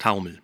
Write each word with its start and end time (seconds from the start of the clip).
Taumel. 0.00 0.40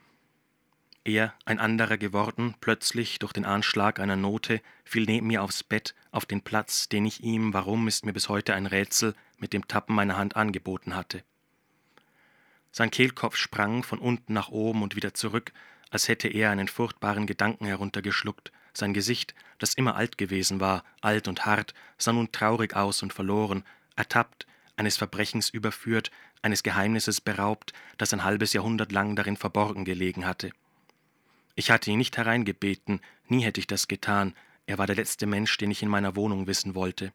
Er, 1.02 1.32
ein 1.46 1.58
anderer 1.58 1.96
geworden, 1.96 2.54
plötzlich 2.60 3.18
durch 3.20 3.32
den 3.32 3.46
Anschlag 3.46 3.98
einer 4.00 4.14
Note, 4.14 4.60
fiel 4.84 5.06
neben 5.06 5.28
mir 5.28 5.42
aufs 5.42 5.62
Bett, 5.62 5.94
auf 6.10 6.26
den 6.26 6.42
Platz, 6.42 6.90
den 6.90 7.06
ich 7.06 7.22
ihm, 7.22 7.54
warum 7.54 7.88
ist 7.88 8.04
mir 8.04 8.12
bis 8.12 8.28
heute 8.28 8.52
ein 8.52 8.66
Rätsel, 8.66 9.14
mit 9.38 9.54
dem 9.54 9.66
Tappen 9.66 9.96
meiner 9.96 10.18
Hand 10.18 10.36
angeboten 10.36 10.94
hatte. 10.94 11.24
Sein 12.70 12.90
Kehlkopf 12.90 13.36
sprang 13.36 13.82
von 13.82 13.98
unten 13.98 14.34
nach 14.34 14.50
oben 14.50 14.82
und 14.82 14.94
wieder 14.94 15.14
zurück, 15.14 15.54
als 15.88 16.08
hätte 16.08 16.28
er 16.28 16.50
einen 16.50 16.68
furchtbaren 16.68 17.26
Gedanken 17.26 17.64
heruntergeschluckt. 17.64 18.52
Sein 18.74 18.92
Gesicht, 18.92 19.34
das 19.56 19.72
immer 19.72 19.96
alt 19.96 20.18
gewesen 20.18 20.60
war, 20.60 20.84
alt 21.00 21.28
und 21.28 21.46
hart, 21.46 21.72
sah 21.96 22.12
nun 22.12 22.30
traurig 22.30 22.76
aus 22.76 23.02
und 23.02 23.14
verloren, 23.14 23.64
ertappt, 23.96 24.46
eines 24.76 24.98
Verbrechens 24.98 25.48
überführt, 25.48 26.10
eines 26.46 26.62
Geheimnisses 26.62 27.20
beraubt, 27.20 27.72
das 27.98 28.14
ein 28.14 28.24
halbes 28.24 28.52
Jahrhundert 28.52 28.92
lang 28.92 29.16
darin 29.16 29.36
verborgen 29.36 29.84
gelegen 29.84 30.26
hatte. 30.26 30.50
Ich 31.54 31.70
hatte 31.70 31.90
ihn 31.90 31.98
nicht 31.98 32.16
hereingebeten, 32.16 33.00
nie 33.28 33.42
hätte 33.42 33.60
ich 33.60 33.66
das 33.66 33.88
getan, 33.88 34.34
er 34.66 34.78
war 34.78 34.86
der 34.86 34.96
letzte 34.96 35.26
Mensch, 35.26 35.56
den 35.58 35.70
ich 35.70 35.82
in 35.82 35.88
meiner 35.88 36.16
Wohnung 36.16 36.46
wissen 36.46 36.74
wollte. 36.74 37.12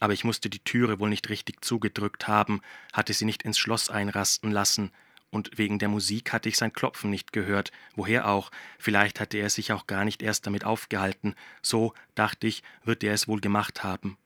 Aber 0.00 0.12
ich 0.12 0.24
musste 0.24 0.48
die 0.48 0.60
Türe 0.60 1.00
wohl 1.00 1.08
nicht 1.08 1.28
richtig 1.28 1.64
zugedrückt 1.64 2.28
haben, 2.28 2.60
hatte 2.92 3.12
sie 3.12 3.24
nicht 3.24 3.42
ins 3.42 3.58
Schloss 3.58 3.90
einrasten 3.90 4.50
lassen, 4.50 4.92
und 5.30 5.58
wegen 5.58 5.78
der 5.78 5.88
Musik 5.88 6.32
hatte 6.32 6.48
ich 6.48 6.56
sein 6.56 6.72
Klopfen 6.72 7.10
nicht 7.10 7.32
gehört, 7.32 7.70
woher 7.94 8.28
auch, 8.28 8.50
vielleicht 8.78 9.20
hatte 9.20 9.36
er 9.36 9.50
sich 9.50 9.72
auch 9.72 9.86
gar 9.86 10.04
nicht 10.04 10.22
erst 10.22 10.46
damit 10.46 10.64
aufgehalten, 10.64 11.34
so, 11.60 11.92
dachte 12.14 12.46
ich, 12.46 12.62
wird 12.84 13.04
er 13.04 13.12
es 13.12 13.28
wohl 13.28 13.40
gemacht 13.40 13.84
haben. 13.84 14.16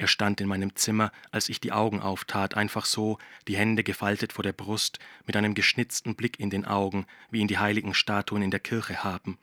Er 0.00 0.06
stand 0.06 0.40
in 0.40 0.48
meinem 0.48 0.74
Zimmer, 0.76 1.12
als 1.30 1.50
ich 1.50 1.60
die 1.60 1.72
Augen 1.72 2.00
auftat, 2.00 2.54
einfach 2.56 2.86
so, 2.86 3.18
die 3.46 3.58
Hände 3.58 3.84
gefaltet 3.84 4.32
vor 4.32 4.42
der 4.42 4.54
Brust, 4.54 4.98
mit 5.26 5.36
einem 5.36 5.52
geschnitzten 5.52 6.14
Blick 6.14 6.40
in 6.40 6.48
den 6.48 6.64
Augen, 6.64 7.04
wie 7.30 7.40
ihn 7.40 7.48
die 7.48 7.58
heiligen 7.58 7.92
Statuen 7.92 8.40
in 8.40 8.50
der 8.50 8.60
Kirche 8.60 9.04
haben. 9.04 9.36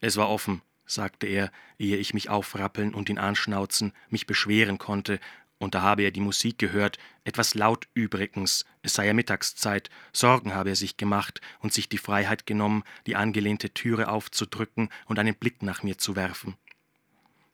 Es 0.00 0.16
war 0.16 0.30
offen, 0.30 0.62
sagte 0.86 1.26
er, 1.26 1.52
ehe 1.78 1.98
ich 1.98 2.14
mich 2.14 2.30
aufrappeln 2.30 2.94
und 2.94 3.10
ihn 3.10 3.18
anschnauzen, 3.18 3.92
mich 4.08 4.26
beschweren 4.26 4.78
konnte, 4.78 5.20
und 5.58 5.74
da 5.74 5.82
habe 5.82 6.00
er 6.00 6.12
die 6.12 6.20
Musik 6.20 6.56
gehört, 6.56 6.96
etwas 7.24 7.54
laut 7.54 7.88
übrigens, 7.92 8.64
es 8.80 8.94
sei 8.94 9.06
ja 9.06 9.12
Mittagszeit, 9.12 9.90
Sorgen 10.14 10.54
habe 10.54 10.70
er 10.70 10.76
sich 10.76 10.96
gemacht 10.96 11.42
und 11.58 11.74
sich 11.74 11.90
die 11.90 11.98
Freiheit 11.98 12.46
genommen, 12.46 12.84
die 13.06 13.16
angelehnte 13.16 13.68
Türe 13.74 14.08
aufzudrücken 14.08 14.88
und 15.04 15.18
einen 15.18 15.34
Blick 15.34 15.62
nach 15.62 15.82
mir 15.82 15.98
zu 15.98 16.16
werfen. 16.16 16.56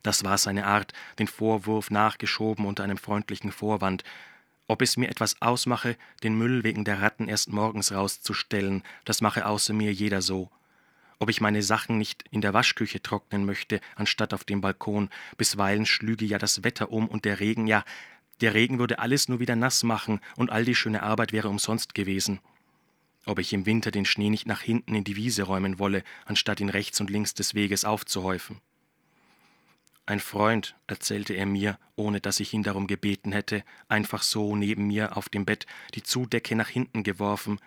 Das 0.01 0.23
war 0.23 0.37
seine 0.37 0.65
Art, 0.65 0.93
den 1.19 1.27
Vorwurf 1.27 1.91
nachgeschoben 1.91 2.65
unter 2.65 2.83
einem 2.83 2.97
freundlichen 2.97 3.51
Vorwand. 3.51 4.03
Ob 4.67 4.81
es 4.81 4.97
mir 4.97 5.09
etwas 5.09 5.41
ausmache, 5.41 5.97
den 6.23 6.37
Müll 6.37 6.63
wegen 6.63 6.85
der 6.85 7.01
Ratten 7.01 7.27
erst 7.27 7.51
morgens 7.51 7.91
rauszustellen, 7.91 8.83
das 9.03 9.21
mache 9.21 9.45
außer 9.45 9.73
mir 9.73 9.91
jeder 9.91 10.21
so. 10.21 10.49
Ob 11.17 11.29
ich 11.29 11.41
meine 11.41 11.61
Sachen 11.61 11.97
nicht 11.97 12.23
in 12.31 12.39
der 12.39 12.53
Waschküche 12.53 13.01
trocknen 13.01 13.45
möchte, 13.45 13.81
anstatt 13.95 14.33
auf 14.33 14.45
dem 14.45 14.61
Balkon, 14.61 15.09
bisweilen 15.37 15.85
schlüge 15.85 16.25
ja 16.25 16.37
das 16.37 16.63
Wetter 16.63 16.91
um 16.91 17.07
und 17.07 17.25
der 17.25 17.41
Regen, 17.41 17.67
ja, 17.67 17.83
der 18.39 18.53
Regen 18.53 18.79
würde 18.79 18.99
alles 18.99 19.27
nur 19.27 19.41
wieder 19.41 19.57
nass 19.57 19.83
machen 19.83 20.21
und 20.37 20.49
all 20.49 20.63
die 20.63 20.75
schöne 20.75 21.03
Arbeit 21.03 21.33
wäre 21.33 21.49
umsonst 21.49 21.93
gewesen. 21.93 22.39
Ob 23.25 23.39
ich 23.39 23.51
im 23.51 23.65
Winter 23.65 23.91
den 23.91 24.05
Schnee 24.05 24.29
nicht 24.29 24.47
nach 24.47 24.61
hinten 24.61 24.95
in 24.95 25.03
die 25.03 25.17
Wiese 25.17 25.43
räumen 25.43 25.77
wolle, 25.77 26.03
anstatt 26.25 26.61
ihn 26.61 26.69
rechts 26.69 27.01
und 27.01 27.09
links 27.09 27.33
des 27.33 27.53
Weges 27.53 27.83
aufzuhäufen. 27.83 28.61
Ein 30.09 30.19
Freund, 30.19 30.75
erzählte 30.87 31.35
er 31.35 31.45
mir, 31.45 31.77
ohne 31.95 32.19
dass 32.19 32.39
ich 32.39 32.55
ihn 32.55 32.63
darum 32.63 32.87
gebeten 32.87 33.31
hätte, 33.31 33.63
einfach 33.89 34.23
so 34.23 34.55
neben 34.55 34.87
mir 34.87 35.15
auf 35.15 35.29
dem 35.29 35.45
Bett 35.45 35.67
die 35.93 36.01
Zudecke 36.01 36.55
nach 36.55 36.67
hinten 36.67 37.03
geworfen. 37.03 37.59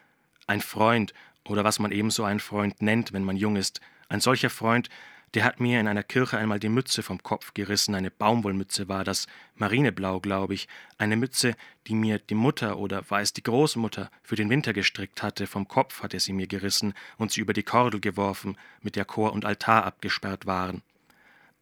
Ein 0.49 0.61
Freund, 0.61 1.15
oder 1.45 1.63
was 1.63 1.79
man 1.79 1.93
ebenso 1.93 2.25
einen 2.25 2.41
Freund 2.41 2.83
nennt, 2.83 3.13
wenn 3.13 3.23
man 3.23 3.37
jung 3.37 3.55
ist, 3.55 3.81
ein 4.09 4.19
solcher 4.19 4.51
Freund, 4.51 4.89
der 5.35 5.45
hat 5.45 5.61
mir 5.61 5.79
in 5.79 5.87
einer 5.87 6.03
Kirche 6.03 6.37
einmal 6.37 6.59
die 6.59 6.69
Mütze 6.69 7.05
vom 7.05 7.23
Kopf 7.23 7.55
gerissen, 7.55 7.95
eine 7.95 8.11
Baumwollmütze 8.11 8.89
war 8.89 9.05
das, 9.05 9.29
marineblau, 9.55 10.19
glaube 10.19 10.55
ich, 10.55 10.67
eine 10.99 11.15
Mütze, 11.15 11.55
die 11.87 11.95
mir 11.95 12.19
die 12.19 12.35
Mutter 12.35 12.77
oder 12.77 13.05
es 13.09 13.33
die 13.33 13.45
Großmutter 13.45 14.11
für 14.25 14.35
den 14.35 14.51
Winter 14.51 14.73
gestrickt 14.73 15.23
hatte, 15.23 15.47
vom 15.47 15.69
Kopf 15.69 16.03
hatte 16.03 16.19
sie 16.19 16.33
mir 16.33 16.49
gerissen 16.49 16.95
und 17.19 17.31
sie 17.31 17.41
über 17.41 17.53
die 17.53 17.63
Kordel 17.63 18.01
geworfen, 18.01 18.57
mit 18.81 18.97
der 18.97 19.05
Chor 19.05 19.33
und 19.33 19.45
Altar 19.45 19.85
abgesperrt 19.85 20.45
waren. 20.45 20.83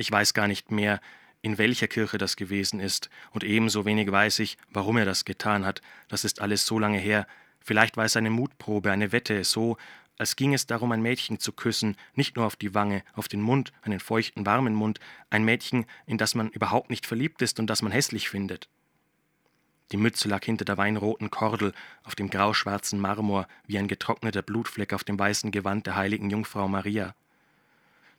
Ich 0.00 0.10
weiß 0.10 0.32
gar 0.32 0.48
nicht 0.48 0.70
mehr, 0.70 0.98
in 1.42 1.58
welcher 1.58 1.86
Kirche 1.86 2.16
das 2.16 2.36
gewesen 2.36 2.80
ist, 2.80 3.10
und 3.32 3.44
ebenso 3.44 3.84
wenig 3.84 4.10
weiß 4.10 4.38
ich, 4.38 4.56
warum 4.70 4.96
er 4.96 5.04
das 5.04 5.26
getan 5.26 5.66
hat, 5.66 5.82
das 6.08 6.24
ist 6.24 6.40
alles 6.40 6.64
so 6.64 6.78
lange 6.78 6.96
her, 6.96 7.26
vielleicht 7.62 7.98
war 7.98 8.06
es 8.06 8.16
eine 8.16 8.30
Mutprobe, 8.30 8.90
eine 8.90 9.12
Wette, 9.12 9.44
so, 9.44 9.76
als 10.16 10.36
ging 10.36 10.54
es 10.54 10.66
darum, 10.66 10.92
ein 10.92 11.02
Mädchen 11.02 11.38
zu 11.38 11.52
küssen, 11.52 11.98
nicht 12.14 12.36
nur 12.36 12.46
auf 12.46 12.56
die 12.56 12.74
Wange, 12.74 13.02
auf 13.12 13.28
den 13.28 13.42
Mund, 13.42 13.74
einen 13.82 14.00
feuchten, 14.00 14.46
warmen 14.46 14.72
Mund, 14.72 15.00
ein 15.28 15.44
Mädchen, 15.44 15.84
in 16.06 16.16
das 16.16 16.34
man 16.34 16.48
überhaupt 16.48 16.88
nicht 16.88 17.04
verliebt 17.04 17.42
ist 17.42 17.60
und 17.60 17.66
das 17.66 17.82
man 17.82 17.92
hässlich 17.92 18.30
findet. 18.30 18.70
Die 19.92 19.98
Mütze 19.98 20.28
lag 20.28 20.42
hinter 20.46 20.64
der 20.64 20.78
weinroten 20.78 21.30
Kordel 21.30 21.74
auf 22.04 22.14
dem 22.14 22.30
grauschwarzen 22.30 22.98
Marmor 22.98 23.46
wie 23.66 23.76
ein 23.76 23.86
getrockneter 23.86 24.40
Blutfleck 24.40 24.94
auf 24.94 25.04
dem 25.04 25.18
weißen 25.18 25.50
Gewand 25.50 25.84
der 25.84 25.96
heiligen 25.96 26.30
Jungfrau 26.30 26.68
Maria. 26.68 27.14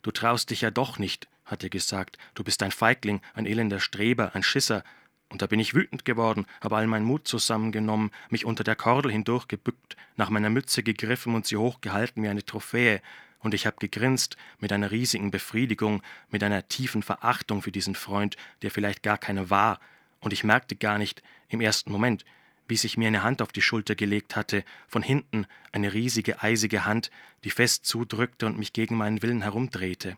Du 0.04 0.12
traust 0.12 0.52
dich 0.52 0.62
ja 0.62 0.70
doch 0.70 1.00
nicht, 1.00 1.28
hat 1.46 1.64
er 1.64 1.70
gesagt, 1.70 2.18
du 2.36 2.44
bist 2.44 2.64
ein 2.64 2.72
Feigling, 2.72 3.22
ein 3.34 3.46
elender 3.46 3.80
Streber, 3.80 4.36
ein 4.36 4.44
Schisser. 4.44 4.84
Und 5.30 5.42
da 5.42 5.48
bin 5.48 5.60
ich 5.60 5.74
wütend 5.74 6.04
geworden, 6.04 6.46
habe 6.62 6.76
all 6.76 6.88
meinen 6.88 7.06
Mut 7.06 7.28
zusammengenommen, 7.28 8.12
mich 8.30 8.46
unter 8.46 8.64
der 8.64 8.76
Kordel 8.76 9.12
hindurchgebückt, 9.12 9.96
nach 10.18 10.30
meiner 10.30 10.50
Mütze 10.50 10.84
gegriffen 10.84 11.36
und 11.36 11.46
sie 11.46 11.58
hochgehalten 11.58 12.22
wie 12.24 12.28
eine 12.28 12.46
Trophäe, 12.46 13.02
und 13.40 13.54
ich 13.54 13.66
habe 13.66 13.78
gegrinst 13.80 14.38
mit 14.60 14.72
einer 14.72 14.92
riesigen 14.92 15.32
Befriedigung, 15.32 16.02
mit 16.30 16.44
einer 16.44 16.68
tiefen 16.68 17.02
Verachtung 17.02 17.62
für 17.62 17.72
diesen 17.72 17.96
Freund, 17.96 18.38
der 18.62 18.72
vielleicht 18.72 19.04
gar 19.04 19.18
keiner 19.18 19.50
war, 19.50 19.80
und 20.20 20.34
ich 20.34 20.44
merkte 20.44 20.76
gar 20.76 20.98
nicht 20.98 21.24
im 21.50 21.62
ersten 21.62 21.92
Moment, 21.92 22.24
wie 22.68 22.78
sich 22.78 22.98
mir 22.98 23.08
eine 23.08 23.24
Hand 23.24 23.42
auf 23.42 23.52
die 23.52 23.62
Schulter 23.62 23.96
gelegt 23.96 24.36
hatte, 24.36 24.64
von 24.88 25.02
hinten 25.02 25.48
eine 25.72 25.94
riesige 25.94 26.42
eisige 26.42 26.86
Hand, 26.86 27.12
die 27.44 27.50
fest 27.50 27.86
zudrückte 27.86 28.46
und 28.46 28.58
mich 28.58 28.72
gegen 28.72 28.96
meinen 28.96 29.22
Willen 29.22 29.42
herumdrehte. 29.42 30.18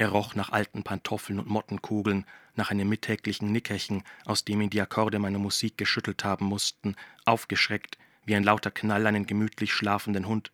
Er 0.00 0.08
roch 0.08 0.34
nach 0.34 0.48
alten 0.48 0.82
Pantoffeln 0.82 1.38
und 1.38 1.50
Mottenkugeln, 1.50 2.24
nach 2.54 2.70
einem 2.70 2.88
mittäglichen 2.88 3.52
Nickerchen, 3.52 4.02
aus 4.24 4.46
dem 4.46 4.62
ihn 4.62 4.70
die 4.70 4.80
Akkorde 4.80 5.18
meiner 5.18 5.38
Musik 5.38 5.76
geschüttelt 5.76 6.24
haben 6.24 6.46
mussten, 6.46 6.96
aufgeschreckt, 7.26 7.98
wie 8.24 8.34
ein 8.34 8.42
lauter 8.42 8.70
Knall 8.70 9.06
einen 9.06 9.26
gemütlich 9.26 9.74
schlafenden 9.74 10.26
Hund. 10.26 10.52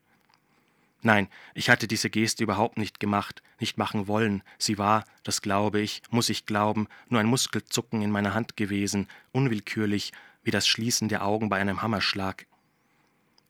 Nein, 1.03 1.29
ich 1.55 1.71
hatte 1.71 1.87
diese 1.87 2.11
Geste 2.11 2.43
überhaupt 2.43 2.77
nicht 2.77 2.99
gemacht, 2.99 3.41
nicht 3.61 3.79
machen 3.79 4.09
wollen, 4.09 4.43
sie 4.59 4.79
war, 4.79 5.05
das 5.23 5.43
glaube 5.43 5.79
ich, 5.79 6.03
muss 6.11 6.29
ich 6.29 6.47
glauben, 6.47 6.89
nur 7.09 7.21
ein 7.21 7.29
Muskelzucken 7.29 8.03
in 8.03 8.11
meiner 8.11 8.35
Hand 8.35 8.57
gewesen, 8.57 9.07
unwillkürlich, 9.31 10.13
wie 10.43 10.51
das 10.51 10.67
Schließen 10.67 11.09
der 11.09 11.25
Augen 11.25 11.49
bei 11.49 11.59
einem 11.61 11.83
Hammerschlag. 11.83 12.49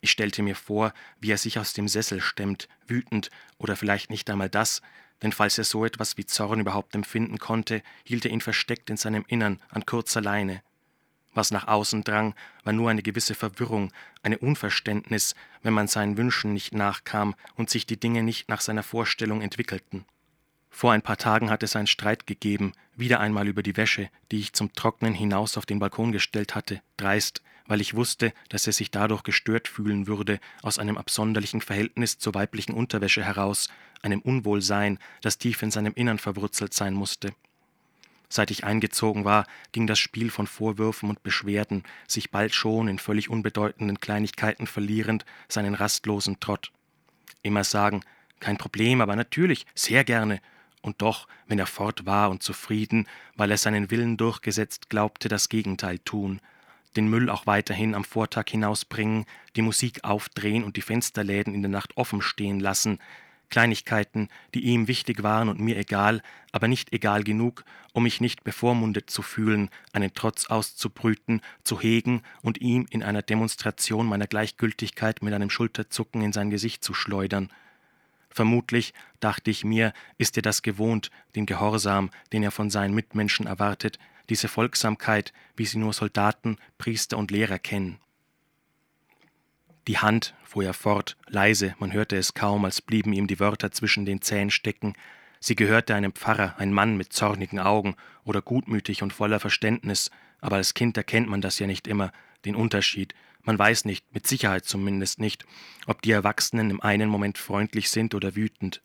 Ich 0.03 0.11
stellte 0.11 0.43
mir 0.43 0.57
vor, 0.57 0.93
wie 1.21 1.33
er 1.33 1.39
sich 1.39 1.59
aus 1.59 1.73
dem 1.73 1.89
Sessel 1.89 2.21
stemmt, 2.21 2.69
wütend, 2.87 3.31
oder 3.57 3.77
vielleicht 3.77 4.11
nicht 4.11 4.29
einmal 4.29 4.51
das, 4.51 4.83
denn 5.23 5.33
falls 5.33 5.59
er 5.59 5.65
so 5.65 5.85
etwas 5.85 6.17
wie 6.17 6.27
Zorn 6.27 6.61
überhaupt 6.61 6.95
empfinden 6.95 7.39
konnte, 7.39 7.83
hielt 8.05 8.25
er 8.25 8.31
ihn 8.31 8.41
versteckt 8.41 8.91
in 8.91 8.97
seinem 8.97 9.25
Innern 9.29 9.61
an 9.69 9.87
kurzer 9.87 10.21
Leine. 10.21 10.63
Was 11.35 11.51
nach 11.51 11.69
außen 11.69 12.03
drang, 12.03 12.35
war 12.65 12.73
nur 12.73 12.89
eine 12.89 13.03
gewisse 13.03 13.35
Verwirrung, 13.35 13.93
eine 14.23 14.39
Unverständnis, 14.39 15.35
wenn 15.63 15.75
man 15.75 15.87
seinen 15.87 16.17
Wünschen 16.17 16.55
nicht 16.55 16.75
nachkam 16.75 17.35
und 17.57 17.69
sich 17.69 17.85
die 17.85 18.01
Dinge 18.01 18.23
nicht 18.23 18.49
nach 18.49 18.63
seiner 18.63 18.83
Vorstellung 18.83 19.43
entwickelten. 19.43 20.07
Vor 20.71 20.93
ein 20.93 21.03
paar 21.03 21.19
Tagen 21.19 21.51
hat 21.51 21.63
es 21.63 21.77
einen 21.77 21.87
Streit 21.87 22.27
gegeben, 22.27 22.73
wieder 22.97 23.21
einmal 23.21 23.49
über 23.49 23.63
die 23.63 23.77
Wäsche, 23.77 24.11
die 24.31 24.41
ich 24.41 24.53
zum 24.55 24.73
Trocknen 24.73 25.15
hinaus 25.15 25.57
auf 25.59 25.67
den 25.67 25.79
Balkon 25.79 26.13
gestellt 26.13 26.55
hatte, 26.55 26.83
dreist, 26.97 27.43
weil 27.67 27.81
ich 27.81 27.95
wusste, 27.95 28.33
dass 28.49 28.67
er 28.67 28.73
sich 28.73 28.91
dadurch 28.91 29.23
gestört 29.23 29.69
fühlen 29.69 30.07
würde, 30.07 30.41
aus 30.63 30.79
einem 30.79 30.99
absonderlichen 30.99 31.61
Verhältnis 31.61 32.19
zur 32.19 32.35
weiblichen 32.35 32.73
Unterwäsche 32.73 33.25
heraus, 33.25 33.69
einem 34.03 34.21
Unwohlsein, 34.21 34.99
das 35.21 35.39
tief 35.39 35.63
in 35.63 35.71
seinem 35.71 35.95
Innern 35.95 36.19
verwurzelt 36.19 36.75
sein 36.75 36.95
musste. 36.95 37.35
Seit 38.29 38.51
ich 38.51 38.65
eingezogen 38.65 39.25
war, 39.25 39.47
ging 39.73 39.87
das 39.87 39.99
Spiel 39.99 40.31
von 40.31 40.47
Vorwürfen 40.47 41.09
und 41.09 41.23
Beschwerden, 41.23 41.85
sich 42.09 42.31
bald 42.31 42.55
schon 42.55 42.89
in 42.89 42.99
völlig 42.99 43.31
unbedeutenden 43.31 44.01
Kleinigkeiten 44.01 44.67
verlierend, 44.67 45.25
seinen 45.49 45.75
rastlosen 45.75 46.41
Trott. 46.41 46.73
Immer 47.43 47.63
sagen, 47.63 48.03
kein 48.41 48.59
Problem, 48.59 49.01
aber 49.01 49.15
natürlich, 49.17 49.65
sehr 49.75 50.05
gerne, 50.05 50.41
und 50.83 51.03
doch, 51.03 51.27
wenn 51.47 51.59
er 51.59 51.67
fort 51.67 52.07
war 52.07 52.31
und 52.31 52.43
zufrieden, 52.43 53.09
weil 53.35 53.51
er 53.51 53.59
seinen 53.59 53.91
Willen 53.91 54.17
durchgesetzt 54.17 54.89
glaubte, 54.89 55.29
das 55.29 55.49
Gegenteil 55.49 55.99
tun, 55.99 56.41
den 56.97 57.09
Müll 57.09 57.31
auch 57.31 57.47
weiterhin 57.47 57.95
am 57.95 58.05
Vortag 58.05 58.47
hinausbringen, 58.49 59.27
die 59.55 59.63
Musik 59.63 60.05
aufdrehen 60.05 60.65
und 60.65 60.77
die 60.77 60.83
Fensterläden 60.83 61.55
in 61.55 61.63
der 61.63 61.71
Nacht 61.71 61.97
offen 61.97 62.23
stehen 62.23 62.61
lassen, 62.61 62.99
Kleinigkeiten, 63.49 64.29
die 64.55 64.65
ihm 64.65 64.89
wichtig 64.89 65.23
waren 65.23 65.49
und 65.49 65.61
mir 65.61 65.77
egal, 65.77 66.23
aber 66.53 66.69
nicht 66.69 66.93
egal 66.93 67.23
genug, 67.23 67.65
um 67.93 68.03
mich 68.03 68.21
nicht 68.21 68.45
bevormundet 68.45 69.09
zu 69.09 69.23
fühlen, 69.23 69.71
einen 69.93 70.15
Trotz 70.15 70.47
auszubrüten, 70.47 71.41
zu 71.63 71.81
hegen 71.81 72.23
und 72.43 72.61
ihm 72.61 72.87
in 72.91 73.03
einer 73.03 73.23
Demonstration 73.23 74.07
meiner 74.07 74.27
Gleichgültigkeit 74.27 75.23
mit 75.23 75.33
einem 75.33 75.51
Schulterzucken 75.51 76.23
in 76.23 76.33
sein 76.33 76.51
Gesicht 76.51 76.83
zu 76.83 76.93
schleudern. 76.93 77.51
Vermutlich, 78.31 78.93
dachte 79.21 79.51
ich 79.51 79.65
mir, 79.65 79.93
ist 80.19 80.37
er 80.37 80.43
das 80.43 80.63
gewohnt, 80.63 81.11
den 81.37 81.47
Gehorsam, 81.47 82.11
den 82.33 82.43
er 82.43 82.51
von 82.51 82.69
seinen 82.69 82.95
Mitmenschen 82.95 83.47
erwartet, 83.47 83.99
diese 84.29 84.49
Folgsamkeit, 84.49 85.33
wie 85.57 85.67
sie 85.67 85.79
nur 85.79 85.93
Soldaten, 85.93 86.59
Priester 86.79 87.19
und 87.19 87.31
Lehrer 87.31 87.59
kennen. 87.59 87.99
Die 89.87 89.99
Hand, 89.99 90.35
fuhr 90.43 90.65
er 90.65 90.75
fort, 90.75 91.17
leise, 91.29 91.77
man 91.79 91.93
hörte 91.93 92.17
es 92.17 92.35
kaum, 92.35 92.65
als 92.65 92.83
blieben 92.83 93.13
ihm 93.13 93.29
die 93.29 93.39
Wörter 93.39 93.71
zwischen 93.71 94.05
den 94.05 94.21
Zähnen 94.21 94.51
stecken. 94.51 94.95
Sie 95.39 95.55
gehörte 95.55 95.95
einem 95.95 96.13
Pfarrer, 96.13 96.57
ein 96.59 96.73
Mann 96.73 96.97
mit 96.97 97.13
zornigen 97.13 97.61
Augen 97.61 97.95
oder 98.25 98.43
gutmütig 98.43 99.03
und 99.03 99.13
voller 99.13 99.39
Verständnis, 99.39 100.11
aber 100.41 100.57
als 100.57 100.75
Kind 100.75 100.97
erkennt 100.97 101.29
man 101.29 101.41
das 101.41 101.59
ja 101.59 101.67
nicht 101.67 101.87
immer, 101.87 102.13
den 102.45 102.57
Unterschied. 102.57 103.15
Man 103.43 103.59
weiß 103.59 103.85
nicht, 103.85 104.13
mit 104.13 104.27
Sicherheit 104.27 104.65
zumindest 104.65 105.21
nicht, 105.21 105.45
ob 105.87 106.03
die 106.03 106.11
Erwachsenen 106.11 106.71
im 106.71 106.81
einen 106.81 107.09
Moment 107.09 107.39
freundlich 107.39 107.91
sind 107.91 108.15
oder 108.15 108.35
wütend. 108.35 108.83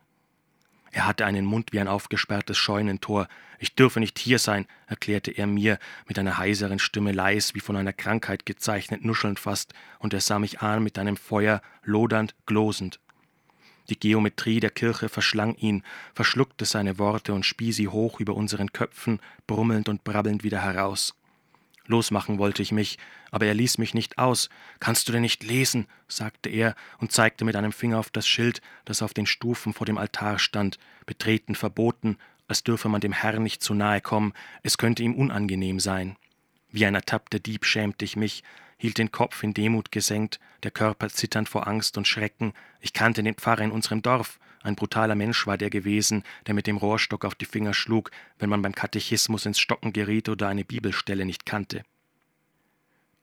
Er 0.91 1.07
hatte 1.07 1.25
einen 1.25 1.45
Mund 1.45 1.71
wie 1.71 1.79
ein 1.79 1.87
aufgesperrtes 1.87 2.57
Scheunentor. 2.57 3.27
Ich 3.59 3.75
dürfe 3.75 4.01
nicht 4.01 4.19
hier 4.19 4.39
sein, 4.39 4.67
erklärte 4.87 5.31
er 5.31 5.47
mir 5.47 5.79
mit 6.05 6.19
einer 6.19 6.37
heiseren 6.37 6.79
Stimme 6.79 7.13
leis, 7.13 7.55
wie 7.55 7.61
von 7.61 7.77
einer 7.77 7.93
Krankheit 7.93 8.45
gezeichnet, 8.45 9.05
nuschelnd 9.05 9.39
fast, 9.39 9.73
und 9.99 10.13
er 10.13 10.19
sah 10.19 10.37
mich 10.37 10.61
an 10.61 10.83
mit 10.83 10.99
einem 10.99 11.15
Feuer, 11.15 11.61
lodernd, 11.83 12.35
glosend. 12.45 12.99
Die 13.89 13.99
Geometrie 13.99 14.59
der 14.59 14.69
Kirche 14.69 15.09
verschlang 15.09 15.55
ihn, 15.55 15.83
verschluckte 16.13 16.65
seine 16.65 16.97
Worte 16.97 17.33
und 17.33 17.45
spie 17.45 17.71
sie 17.71 17.87
hoch 17.87 18.19
über 18.19 18.35
unseren 18.35 18.73
Köpfen, 18.73 19.19
brummelnd 19.47 19.87
und 19.87 20.03
brabbelnd 20.03 20.43
wieder 20.43 20.61
heraus. 20.61 21.15
Losmachen 21.85 22.37
wollte 22.37 22.61
ich 22.61 22.71
mich, 22.71 22.97
aber 23.31 23.45
er 23.45 23.53
ließ 23.53 23.77
mich 23.77 23.93
nicht 23.93 24.17
aus. 24.17 24.49
Kannst 24.79 25.07
du 25.07 25.11
denn 25.11 25.21
nicht 25.21 25.43
lesen? 25.43 25.87
sagte 26.07 26.49
er 26.49 26.75
und 26.99 27.11
zeigte 27.11 27.45
mit 27.45 27.55
einem 27.55 27.71
Finger 27.71 27.99
auf 27.99 28.09
das 28.09 28.27
Schild, 28.27 28.61
das 28.85 29.01
auf 29.01 29.13
den 29.13 29.25
Stufen 29.25 29.73
vor 29.73 29.85
dem 29.85 29.97
Altar 29.97 30.39
stand, 30.39 30.77
betreten 31.05 31.55
verboten, 31.55 32.17
als 32.47 32.63
dürfe 32.63 32.89
man 32.89 33.01
dem 33.01 33.13
Herrn 33.13 33.43
nicht 33.43 33.63
zu 33.63 33.73
nahe 33.73 34.01
kommen, 34.01 34.33
es 34.61 34.77
könnte 34.77 35.03
ihm 35.03 35.15
unangenehm 35.15 35.79
sein. 35.79 36.17
Wie 36.69 36.85
ein 36.85 36.95
ertappter 36.95 37.39
Dieb 37.39 37.65
schämte 37.65 38.05
ich 38.05 38.15
mich, 38.15 38.43
hielt 38.77 38.97
den 38.97 39.11
Kopf 39.11 39.43
in 39.43 39.53
Demut 39.53 39.91
gesenkt, 39.91 40.39
der 40.63 40.71
Körper 40.71 41.09
zitternd 41.09 41.47
vor 41.47 41.67
Angst 41.67 41.97
und 41.97 42.07
Schrecken. 42.07 42.53
Ich 42.79 42.93
kannte 42.93 43.23
den 43.23 43.35
Pfarrer 43.35 43.63
in 43.63 43.71
unserem 43.71 44.01
Dorf. 44.01 44.39
Ein 44.63 44.75
brutaler 44.75 45.15
Mensch 45.15 45.47
war 45.47 45.57
der 45.57 45.69
gewesen, 45.69 46.23
der 46.47 46.53
mit 46.53 46.67
dem 46.67 46.77
Rohrstock 46.77 47.25
auf 47.25 47.35
die 47.35 47.45
Finger 47.45 47.73
schlug, 47.73 48.11
wenn 48.37 48.49
man 48.49 48.61
beim 48.61 48.75
Katechismus 48.75 49.45
ins 49.45 49.59
Stocken 49.59 49.93
geriet 49.93 50.29
oder 50.29 50.47
eine 50.47 50.65
Bibelstelle 50.65 51.25
nicht 51.25 51.45
kannte. 51.45 51.83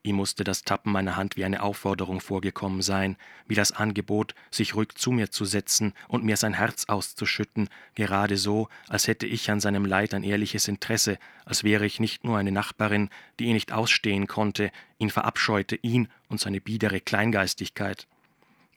Ihm 0.05 0.17
musste 0.17 0.44
das 0.44 0.62
Tappen 0.62 0.93
meiner 0.93 1.17
Hand 1.17 1.37
wie 1.37 1.44
eine 1.44 1.62
Aufforderung 1.62 2.20
vorgekommen 2.20 2.82
sein, 2.82 3.17
wie 3.46 3.56
das 3.56 3.73
Angebot, 3.73 4.35
sich 4.50 4.75
ruhig 4.75 4.94
zu 4.94 5.11
mir 5.11 5.31
zu 5.31 5.44
setzen 5.44 5.93
und 6.06 6.25
mir 6.25 6.37
sein 6.37 6.55
Herz 6.55 6.85
auszuschütten, 6.87 7.69
gerade 7.94 8.37
so, 8.37 8.69
als 8.88 9.08
hätte 9.08 9.26
ich 9.26 9.50
an 9.50 9.61
seinem 9.61 9.85
Leid 9.85 10.14
ein 10.14 10.23
ehrliches 10.23 10.69
Interesse, 10.69 11.19
als 11.44 11.64
wäre 11.64 11.85
ich 11.85 11.99
nicht 11.99 12.25
nur 12.25 12.38
eine 12.38 12.52
Nachbarin, 12.52 13.11
die 13.38 13.46
ihn 13.46 13.55
nicht 13.55 13.73
ausstehen 13.73 14.29
konnte, 14.29 14.70
ihn 14.99 15.11
verabscheute, 15.11 15.76
ihn 15.76 16.08
und 16.29 16.40
seine 16.40 16.61
biedere 16.61 17.00
Kleingeistigkeit. 17.00 18.06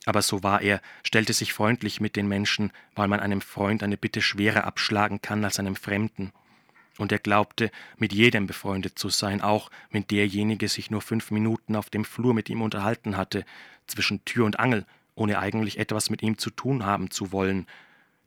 Aber 0.06 0.22
so 0.22 0.44
war 0.44 0.62
er, 0.62 0.82
stellte 1.04 1.34
sich 1.34 1.54
freundlich 1.54 2.02
mit 2.02 2.16
den 2.16 2.28
Menschen, 2.28 2.72
weil 2.96 3.08
man 3.08 3.20
einem 3.20 3.42
Freund 3.42 3.84
eine 3.84 3.98
Bitte 3.98 4.22
schwerer 4.22 4.64
abschlagen 4.64 5.22
kann 5.22 5.46
als 5.46 5.60
einem 5.60 5.76
Fremden. 5.76 6.32
Und 6.98 7.12
er 7.12 7.20
glaubte, 7.20 7.72
mit 7.98 8.12
jedem 8.12 8.48
befreundet 8.48 8.98
zu 8.98 9.10
sein, 9.10 9.42
auch 9.42 9.70
wenn 9.92 10.08
derjenige 10.08 10.68
sich 10.68 10.92
nur 10.92 11.02
fünf 11.02 11.32
Minuten 11.32 11.76
auf 11.76 11.90
dem 11.90 12.04
Flur 12.04 12.34
mit 12.34 12.50
ihm 12.50 12.62
unterhalten 12.62 13.16
hatte, 13.16 13.46
zwischen 13.88 14.26
Tür 14.26 14.46
und 14.46 14.60
Angel, 14.60 14.86
ohne 15.16 15.40
eigentlich 15.40 15.78
etwas 15.80 16.10
mit 16.10 16.22
ihm 16.22 16.38
zu 16.38 16.50
tun 16.50 16.86
haben 16.86 17.12
zu 17.12 17.32
wollen. 17.32 17.68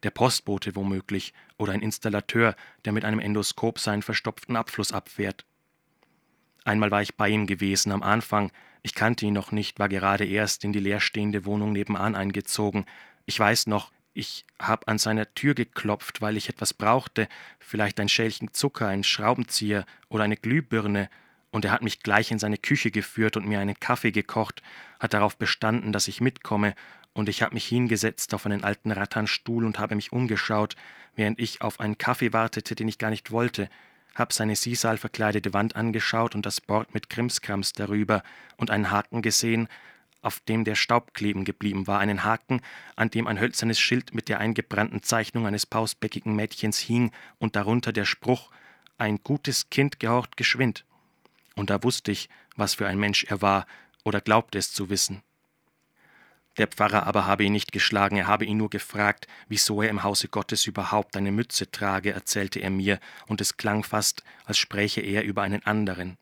Der 0.02 0.10
Postbote 0.10 0.76
womöglich 0.76 1.34
oder 1.56 1.72
ein 1.72 1.82
Installateur, 1.82 2.54
der 2.84 2.92
mit 2.92 3.04
einem 3.04 3.18
Endoskop 3.18 3.78
seinen 3.78 4.02
verstopften 4.02 4.56
Abfluss 4.56 4.92
abfährt. 4.92 5.44
Einmal 6.64 6.90
war 6.90 7.02
ich 7.02 7.16
bei 7.16 7.28
ihm 7.28 7.46
gewesen 7.46 7.92
am 7.92 8.02
Anfang, 8.02 8.50
ich 8.84 8.94
kannte 8.94 9.24
ihn 9.24 9.32
noch 9.32 9.50
nicht, 9.50 9.78
war 9.78 9.88
gerade 9.88 10.26
erst 10.26 10.62
in 10.62 10.72
die 10.74 10.78
leerstehende 10.78 11.46
Wohnung 11.46 11.72
nebenan 11.72 12.14
eingezogen. 12.14 12.84
Ich 13.24 13.40
weiß 13.40 13.66
noch, 13.66 13.90
ich 14.12 14.44
hab 14.58 14.88
an 14.88 14.98
seiner 14.98 15.34
Tür 15.34 15.54
geklopft, 15.54 16.20
weil 16.20 16.36
ich 16.36 16.50
etwas 16.50 16.74
brauchte, 16.74 17.26
vielleicht 17.58 17.98
ein 17.98 18.10
Schälchen 18.10 18.52
Zucker, 18.52 18.86
ein 18.86 19.02
Schraubenzieher 19.02 19.86
oder 20.08 20.24
eine 20.24 20.36
Glühbirne, 20.36 21.08
und 21.50 21.64
er 21.64 21.70
hat 21.70 21.82
mich 21.82 22.00
gleich 22.00 22.30
in 22.30 22.38
seine 22.38 22.58
Küche 22.58 22.90
geführt 22.90 23.36
und 23.36 23.46
mir 23.46 23.60
einen 23.60 23.78
Kaffee 23.78 24.10
gekocht, 24.10 24.60
hat 24.98 25.14
darauf 25.14 25.38
bestanden, 25.38 25.92
dass 25.92 26.06
ich 26.06 26.20
mitkomme, 26.20 26.74
und 27.14 27.28
ich 27.28 27.42
habe 27.42 27.54
mich 27.54 27.64
hingesetzt 27.64 28.34
auf 28.34 28.44
einen 28.44 28.64
alten 28.64 28.90
Ratternstuhl 28.90 29.64
und 29.64 29.78
habe 29.78 29.94
mich 29.94 30.12
umgeschaut, 30.12 30.76
während 31.14 31.38
ich 31.38 31.62
auf 31.62 31.80
einen 31.80 31.96
Kaffee 31.96 32.34
wartete, 32.34 32.74
den 32.74 32.88
ich 32.88 32.98
gar 32.98 33.10
nicht 33.10 33.30
wollte 33.30 33.70
hab 34.14 34.32
seine 34.32 34.56
Sisal 34.56 34.96
verkleidete 34.96 35.52
Wand 35.52 35.76
angeschaut 35.76 36.34
und 36.34 36.46
das 36.46 36.60
Bord 36.60 36.94
mit 36.94 37.10
Krimskrams 37.10 37.72
darüber 37.72 38.22
und 38.56 38.70
einen 38.70 38.90
Haken 38.90 39.22
gesehen, 39.22 39.68
auf 40.22 40.40
dem 40.40 40.64
der 40.64 40.74
Staub 40.74 41.12
kleben 41.12 41.44
geblieben 41.44 41.86
war, 41.86 42.00
einen 42.00 42.24
Haken, 42.24 42.62
an 42.96 43.10
dem 43.10 43.26
ein 43.26 43.38
hölzernes 43.38 43.78
Schild 43.78 44.14
mit 44.14 44.28
der 44.28 44.40
eingebrannten 44.40 45.02
Zeichnung 45.02 45.46
eines 45.46 45.66
pausbäckigen 45.66 46.34
Mädchens 46.34 46.78
hing 46.78 47.12
und 47.38 47.56
darunter 47.56 47.92
der 47.92 48.06
Spruch 48.06 48.50
Ein 48.96 49.18
gutes 49.22 49.70
Kind 49.70 49.98
gehorcht 50.00 50.36
geschwind. 50.36 50.84
Und 51.56 51.68
da 51.68 51.82
wusste 51.82 52.12
ich, 52.12 52.28
was 52.56 52.74
für 52.74 52.86
ein 52.86 52.98
Mensch 52.98 53.24
er 53.24 53.42
war, 53.42 53.66
oder 54.04 54.20
glaubte 54.20 54.56
es 54.56 54.72
zu 54.72 54.88
wissen. 54.88 55.22
Der 56.56 56.68
Pfarrer 56.68 57.06
aber 57.06 57.26
habe 57.26 57.44
ihn 57.44 57.52
nicht 57.52 57.72
geschlagen, 57.72 58.16
er 58.16 58.26
habe 58.28 58.44
ihn 58.44 58.56
nur 58.56 58.70
gefragt, 58.70 59.26
wieso 59.48 59.82
er 59.82 59.90
im 59.90 60.04
Hause 60.04 60.28
Gottes 60.28 60.66
überhaupt 60.66 61.16
eine 61.16 61.32
Mütze 61.32 61.70
trage, 61.70 62.12
erzählte 62.12 62.60
er 62.60 62.70
mir, 62.70 63.00
und 63.26 63.40
es 63.40 63.56
klang 63.56 63.82
fast, 63.82 64.22
als 64.44 64.58
spräche 64.58 65.00
er 65.00 65.24
über 65.24 65.42
einen 65.42 65.64
anderen. 65.64 66.16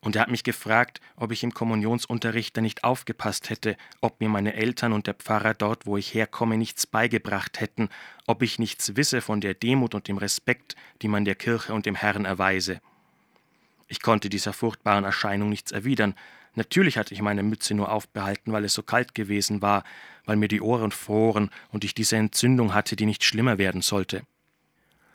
Und 0.00 0.16
er 0.16 0.22
hat 0.22 0.30
mich 0.30 0.42
gefragt, 0.42 1.00
ob 1.14 1.30
ich 1.30 1.44
im 1.44 1.54
Kommunionsunterricht 1.54 2.56
nicht 2.56 2.82
aufgepasst 2.82 3.50
hätte, 3.50 3.76
ob 4.00 4.20
mir 4.20 4.28
meine 4.28 4.54
Eltern 4.54 4.92
und 4.92 5.06
der 5.06 5.14
Pfarrer 5.14 5.54
dort, 5.54 5.86
wo 5.86 5.96
ich 5.96 6.12
herkomme, 6.12 6.58
nichts 6.58 6.88
beigebracht 6.88 7.60
hätten, 7.60 7.88
ob 8.26 8.42
ich 8.42 8.58
nichts 8.58 8.96
wisse 8.96 9.20
von 9.20 9.40
der 9.40 9.54
Demut 9.54 9.94
und 9.94 10.08
dem 10.08 10.18
Respekt, 10.18 10.74
die 11.02 11.08
man 11.08 11.24
der 11.24 11.36
Kirche 11.36 11.72
und 11.72 11.86
dem 11.86 11.94
Herrn 11.94 12.24
erweise. 12.24 12.80
Ich 13.92 14.00
konnte 14.00 14.30
dieser 14.30 14.54
furchtbaren 14.54 15.04
Erscheinung 15.04 15.50
nichts 15.50 15.70
erwidern, 15.70 16.14
Natürlich 16.54 16.98
hatte 16.98 17.14
ich 17.14 17.22
meine 17.22 17.42
Mütze 17.42 17.74
nur 17.74 17.90
aufbehalten, 17.90 18.52
weil 18.52 18.64
es 18.64 18.74
so 18.74 18.82
kalt 18.82 19.14
gewesen 19.14 19.62
war, 19.62 19.84
weil 20.26 20.36
mir 20.36 20.48
die 20.48 20.60
Ohren 20.60 20.90
froren 20.90 21.50
und 21.70 21.84
ich 21.84 21.94
diese 21.94 22.16
Entzündung 22.16 22.74
hatte, 22.74 22.94
die 22.94 23.06
nicht 23.06 23.24
schlimmer 23.24 23.56
werden 23.56 23.80
sollte. 23.80 24.22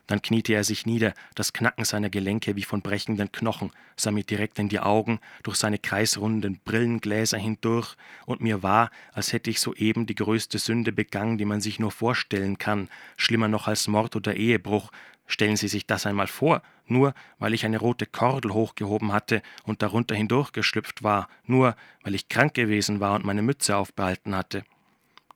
Dann 0.08 0.22
kniete 0.22 0.54
er 0.54 0.64
sich 0.64 0.86
nieder, 0.86 1.14
das 1.36 1.52
Knacken 1.52 1.84
seiner 1.84 2.10
Gelenke 2.10 2.56
wie 2.56 2.64
von 2.64 2.82
brechenden 2.82 3.32
Knochen, 3.32 3.72
sah 3.98 4.12
mir 4.12 4.24
direkt 4.24 4.58
in 4.58 4.70
die 4.70 4.80
Augen, 4.80 5.20
durch 5.44 5.58
seine 5.58 5.78
kreisrunden 5.78 6.60
Brillengläser 6.64 7.38
hindurch, 7.38 7.96
und 8.26 8.42
mir 8.42 8.64
war, 8.64 8.90
als 9.12 9.34
hätte 9.34 9.50
ich 9.50 9.60
soeben 9.60 10.06
die 10.06 10.16
größte 10.16 10.60
Sünde 10.60 10.94
begangen, 10.94 11.38
die 11.38 11.46
man 11.46 11.62
sich 11.62 11.80
nur 11.80 11.92
vorstellen 11.92 12.58
kann, 12.58 12.90
schlimmer 13.18 13.50
noch 13.50 13.68
als 13.68 13.88
Mord 13.88 14.16
oder 14.16 14.36
Ehebruch. 14.36 14.92
Stellen 15.30 15.58
Sie 15.58 15.68
sich 15.68 15.86
das 15.86 16.06
einmal 16.06 16.28
vor, 16.28 16.62
nur 16.86 17.14
weil 17.38 17.54
ich 17.54 17.66
eine 17.66 17.80
rote 17.80 18.06
Kordel 18.06 18.54
hochgehoben 18.54 19.12
hatte 19.12 19.42
und 19.66 19.82
darunter 19.82 20.16
hindurchgeschlüpft 20.16 21.04
war, 21.04 21.28
nur 21.44 21.76
weil 22.04 22.16
ich 22.16 22.30
krank 22.30 22.54
gewesen 22.54 23.02
war 23.02 23.16
und 23.16 23.26
meine 23.26 23.42
Mütze 23.42 23.76
aufbehalten 23.76 24.34
hatte. 24.34 24.64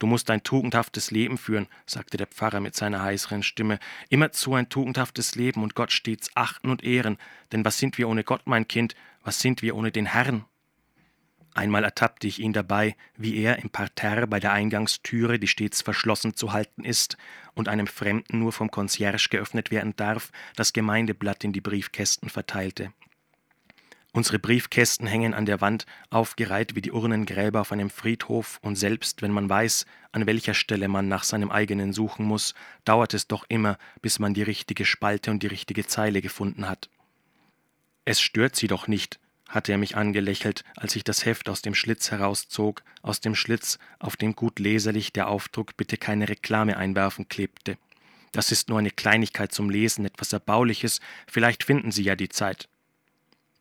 Du 0.02 0.08
musst 0.08 0.32
ein 0.32 0.42
tugendhaftes 0.42 1.12
Leben 1.12 1.38
führen, 1.38 1.68
sagte 1.86 2.18
der 2.18 2.26
Pfarrer 2.26 2.60
mit 2.60 2.76
seiner 2.76 3.04
heißeren 3.04 3.44
Stimme, 3.44 3.78
immerzu 4.10 4.56
ein 4.56 4.68
tugendhaftes 4.68 5.36
Leben 5.36 5.62
und 5.62 5.76
Gott 5.76 5.92
stets 5.92 6.32
achten 6.34 6.72
und 6.72 6.84
ehren, 6.84 7.20
denn 7.52 7.64
was 7.66 7.78
sind 7.78 8.00
wir 8.00 8.10
ohne 8.10 8.24
Gott, 8.24 8.42
mein 8.46 8.68
Kind, 8.68 8.96
was 9.24 9.42
sind 9.42 9.62
wir 9.62 9.76
ohne 9.76 9.92
den 9.92 10.08
Herrn? 10.08 10.46
Einmal 11.54 11.84
ertappte 11.84 12.26
ich 12.26 12.40
ihn 12.40 12.52
dabei, 12.52 12.96
wie 13.16 13.38
er 13.38 13.60
im 13.60 13.70
Parterre 13.70 14.26
bei 14.26 14.40
der 14.40 14.54
Eingangstüre, 14.54 15.38
die 15.38 15.48
stets 15.48 15.84
verschlossen 15.84 16.36
zu 16.36 16.52
halten 16.52 16.84
ist 16.84 17.16
und 17.54 17.70
einem 17.70 17.86
Fremden 17.86 18.40
nur 18.40 18.54
vom 18.54 18.72
Concierge 18.72 19.28
geöffnet 19.30 19.70
werden 19.70 19.96
darf, 19.98 20.32
das 20.56 20.74
Gemeindeblatt 20.74 21.44
in 21.44 21.54
die 21.54 21.62
Briefkästen 21.62 22.28
verteilte. 22.28 22.92
Unsere 24.14 24.40
Briefkästen 24.40 25.08
hängen 25.08 25.34
an 25.34 25.46
der 25.46 25.62
Wand, 25.62 25.86
aufgereiht 26.10 26.76
wie 26.76 26.82
die 26.82 26.92
Urnengräber 26.92 27.62
auf 27.62 27.72
einem 27.72 27.90
Friedhof, 27.90 28.60
und 28.62 28.76
selbst 28.76 29.22
wenn 29.22 29.32
man 29.32 29.50
weiß, 29.50 29.86
an 30.12 30.26
welcher 30.26 30.54
Stelle 30.54 30.90
man 30.90 31.08
nach 31.08 31.24
seinem 31.24 31.50
eigenen 31.50 31.94
suchen 31.94 32.26
muss, 32.26 32.54
dauert 32.84 33.14
es 33.14 33.28
doch 33.28 33.46
immer, 33.48 33.78
bis 34.02 34.20
man 34.20 34.34
die 34.34 34.44
richtige 34.44 34.84
Spalte 34.84 35.32
und 35.32 35.44
die 35.44 35.48
richtige 35.48 35.88
Zeile 35.88 36.22
gefunden 36.22 36.68
hat. 36.68 36.90
Es 38.04 38.20
stört 38.20 38.58
Sie 38.58 38.68
doch 38.68 38.88
nicht, 38.88 39.18
hatte 39.48 39.72
er 39.72 39.78
mich 39.78 39.96
angelächelt, 39.96 40.66
als 40.76 40.98
ich 40.98 41.06
das 41.06 41.26
Heft 41.26 41.48
aus 41.48 41.62
dem 41.62 41.74
Schlitz 41.76 42.12
herauszog, 42.12 42.84
aus 43.02 43.22
dem 43.22 43.36
Schlitz, 43.36 43.80
auf 44.00 44.18
dem 44.18 44.36
gut 44.36 44.60
leserlich 44.60 45.14
der 45.14 45.30
Aufdruck 45.30 45.78
bitte 45.78 45.96
keine 45.96 46.28
Reklame 46.28 46.76
einwerfen 46.76 47.30
klebte. 47.30 47.78
Das 48.34 48.52
ist 48.52 48.68
nur 48.68 48.80
eine 48.80 48.92
Kleinigkeit 48.92 49.54
zum 49.54 49.70
Lesen, 49.70 50.06
etwas 50.06 50.34
Erbauliches, 50.34 51.00
vielleicht 51.28 51.64
finden 51.64 51.92
Sie 51.92 52.04
ja 52.04 52.18
die 52.18 52.30
Zeit. 52.30 52.68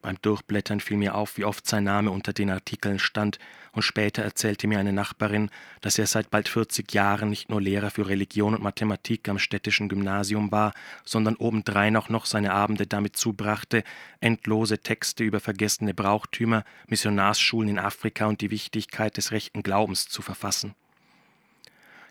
Beim 0.02 0.16
Durchblättern 0.22 0.80
fiel 0.80 0.96
mir 0.96 1.14
auf, 1.14 1.36
wie 1.36 1.44
oft 1.44 1.66
sein 1.66 1.84
Name 1.84 2.10
unter 2.10 2.32
den 2.32 2.50
Artikeln 2.50 2.98
stand, 2.98 3.38
und 3.72 3.82
später 3.82 4.22
erzählte 4.22 4.66
mir 4.66 4.78
eine 4.78 4.92
Nachbarin, 4.92 5.50
dass 5.80 5.98
er 5.98 6.06
seit 6.06 6.30
bald 6.30 6.48
40 6.48 6.92
Jahren 6.92 7.28
nicht 7.28 7.50
nur 7.50 7.60
Lehrer 7.60 7.90
für 7.90 8.08
Religion 8.08 8.54
und 8.54 8.62
Mathematik 8.62 9.28
am 9.28 9.38
städtischen 9.38 9.88
Gymnasium 9.88 10.50
war, 10.50 10.72
sondern 11.04 11.36
obendrein 11.36 11.96
auch 11.96 12.08
noch 12.08 12.24
seine 12.24 12.52
Abende 12.52 12.86
damit 12.86 13.16
zubrachte, 13.16 13.84
endlose 14.20 14.78
Texte 14.78 15.22
über 15.22 15.38
vergessene 15.38 15.94
Brauchtümer, 15.94 16.64
Missionarsschulen 16.88 17.68
in 17.68 17.78
Afrika 17.78 18.26
und 18.26 18.40
die 18.40 18.50
Wichtigkeit 18.50 19.16
des 19.18 19.30
rechten 19.30 19.62
Glaubens 19.62 20.08
zu 20.08 20.22
verfassen. 20.22 20.74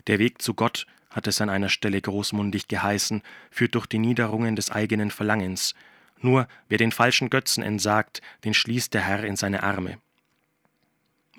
Der 0.08 0.20
Weg 0.20 0.42
zu 0.42 0.54
Gott, 0.54 0.86
hat 1.10 1.28
es 1.28 1.42
an 1.42 1.50
einer 1.50 1.70
Stelle 1.70 2.00
großmundig 2.00 2.68
geheißen, 2.68 3.24
führt 3.52 3.76
durch 3.76 3.88
die 3.88 3.98
Niederungen 3.98 4.56
des 4.56 4.72
eigenen 4.72 5.12
Verlangens, 5.12 5.74
nur 6.22 6.48
wer 6.68 6.78
den 6.78 6.92
falschen 6.92 7.30
Götzen 7.30 7.64
entsagt, 7.64 8.22
den 8.44 8.54
schließt 8.54 8.94
der 8.94 9.02
Herr 9.02 9.24
in 9.24 9.36
seine 9.36 9.64
Arme. 9.64 10.00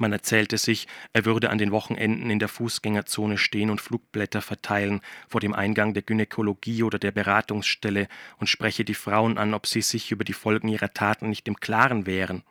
Man 0.01 0.13
erzählte 0.13 0.57
sich, 0.57 0.89
er 1.13 1.27
würde 1.27 1.51
an 1.51 1.59
den 1.59 1.73
Wochenenden 1.73 2.31
in 2.31 2.39
der 2.39 2.49
Fußgängerzone 2.49 3.37
stehen 3.37 3.69
und 3.69 3.83
Flugblätter 3.83 4.41
verteilen 4.41 5.03
vor 5.29 5.43
dem 5.43 5.53
Eingang 5.53 5.93
der 5.93 6.03
Gynäkologie 6.03 6.85
oder 6.85 6.99
der 6.99 7.11
Beratungsstelle 7.11 8.09
und 8.39 8.47
spreche 8.47 8.83
die 8.83 8.95
Frauen 8.95 9.37
an, 9.37 9.53
ob 9.53 9.67
sie 9.67 9.83
sich 9.83 10.11
über 10.11 10.25
die 10.25 10.33
Folgen 10.33 10.69
ihrer 10.69 10.95
Taten 10.95 11.29
nicht 11.29 11.47
im 11.49 11.57
Klaren 11.57 12.07
wären. 12.07 12.45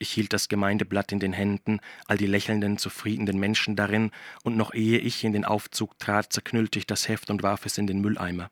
Ich 0.00 0.10
hielt 0.10 0.32
das 0.32 0.48
Gemeindeblatt 0.48 1.12
in 1.12 1.20
den 1.20 1.32
Händen, 1.32 1.78
all 2.08 2.18
die 2.18 2.26
lächelnden, 2.26 2.78
zufriedenen 2.78 3.38
Menschen 3.38 3.76
darin, 3.76 4.10
und 4.42 4.56
noch 4.56 4.74
ehe 4.74 4.98
ich 4.98 5.22
in 5.22 5.32
den 5.32 5.44
Aufzug 5.44 6.00
trat, 6.00 6.32
zerknüllte 6.32 6.80
ich 6.80 6.86
das 6.86 7.08
Heft 7.08 7.30
und 7.30 7.44
warf 7.44 7.64
es 7.64 7.78
in 7.78 7.86
den 7.86 8.00
Mülleimer. 8.00 8.50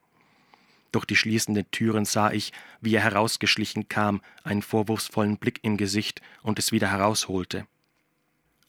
Durch 0.93 1.07
die 1.07 1.17
schließenden 1.17 1.71
Türen 1.71 2.05
sah 2.05 2.31
ich, 2.31 2.53
wie 2.81 2.95
er 2.95 3.03
herausgeschlichen 3.03 3.89
kam, 3.89 4.21
einen 4.45 4.63
vorwurfsvollen 4.63 5.39
Blick 5.39 5.61
im 5.63 5.79
Gesicht 5.79 6.21
und 6.43 6.59
es 6.59 6.71
wieder 6.71 6.91
herausholte. 6.91 7.67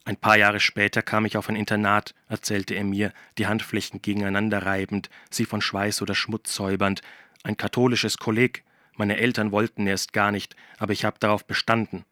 Ein 0.06 0.18
paar 0.18 0.38
Jahre 0.38 0.60
später 0.60 1.02
kam 1.02 1.26
ich 1.26 1.38
auf 1.38 1.48
ein 1.48 1.56
Internat, 1.56 2.14
erzählte 2.28 2.74
er 2.74 2.84
mir, 2.84 3.14
die 3.38 3.48
Handflächen 3.48 4.02
gegeneinander 4.02 4.66
reibend, 4.66 5.10
sie 5.30 5.46
von 5.46 5.62
Schweiß 5.62 6.02
oder 6.02 6.16
Schmutz 6.16 6.56
säubernd. 6.56 7.02
Ein 7.44 7.58
katholisches 7.58 8.18
Kolleg. 8.18 8.64
Meine 8.96 9.18
Eltern 9.18 9.52
wollten 9.52 9.88
erst 9.88 10.14
gar 10.14 10.32
nicht, 10.32 10.56
aber 10.78 10.94
ich 10.94 11.06
habe 11.06 11.20
darauf 11.20 11.46
bestanden. 11.46 12.06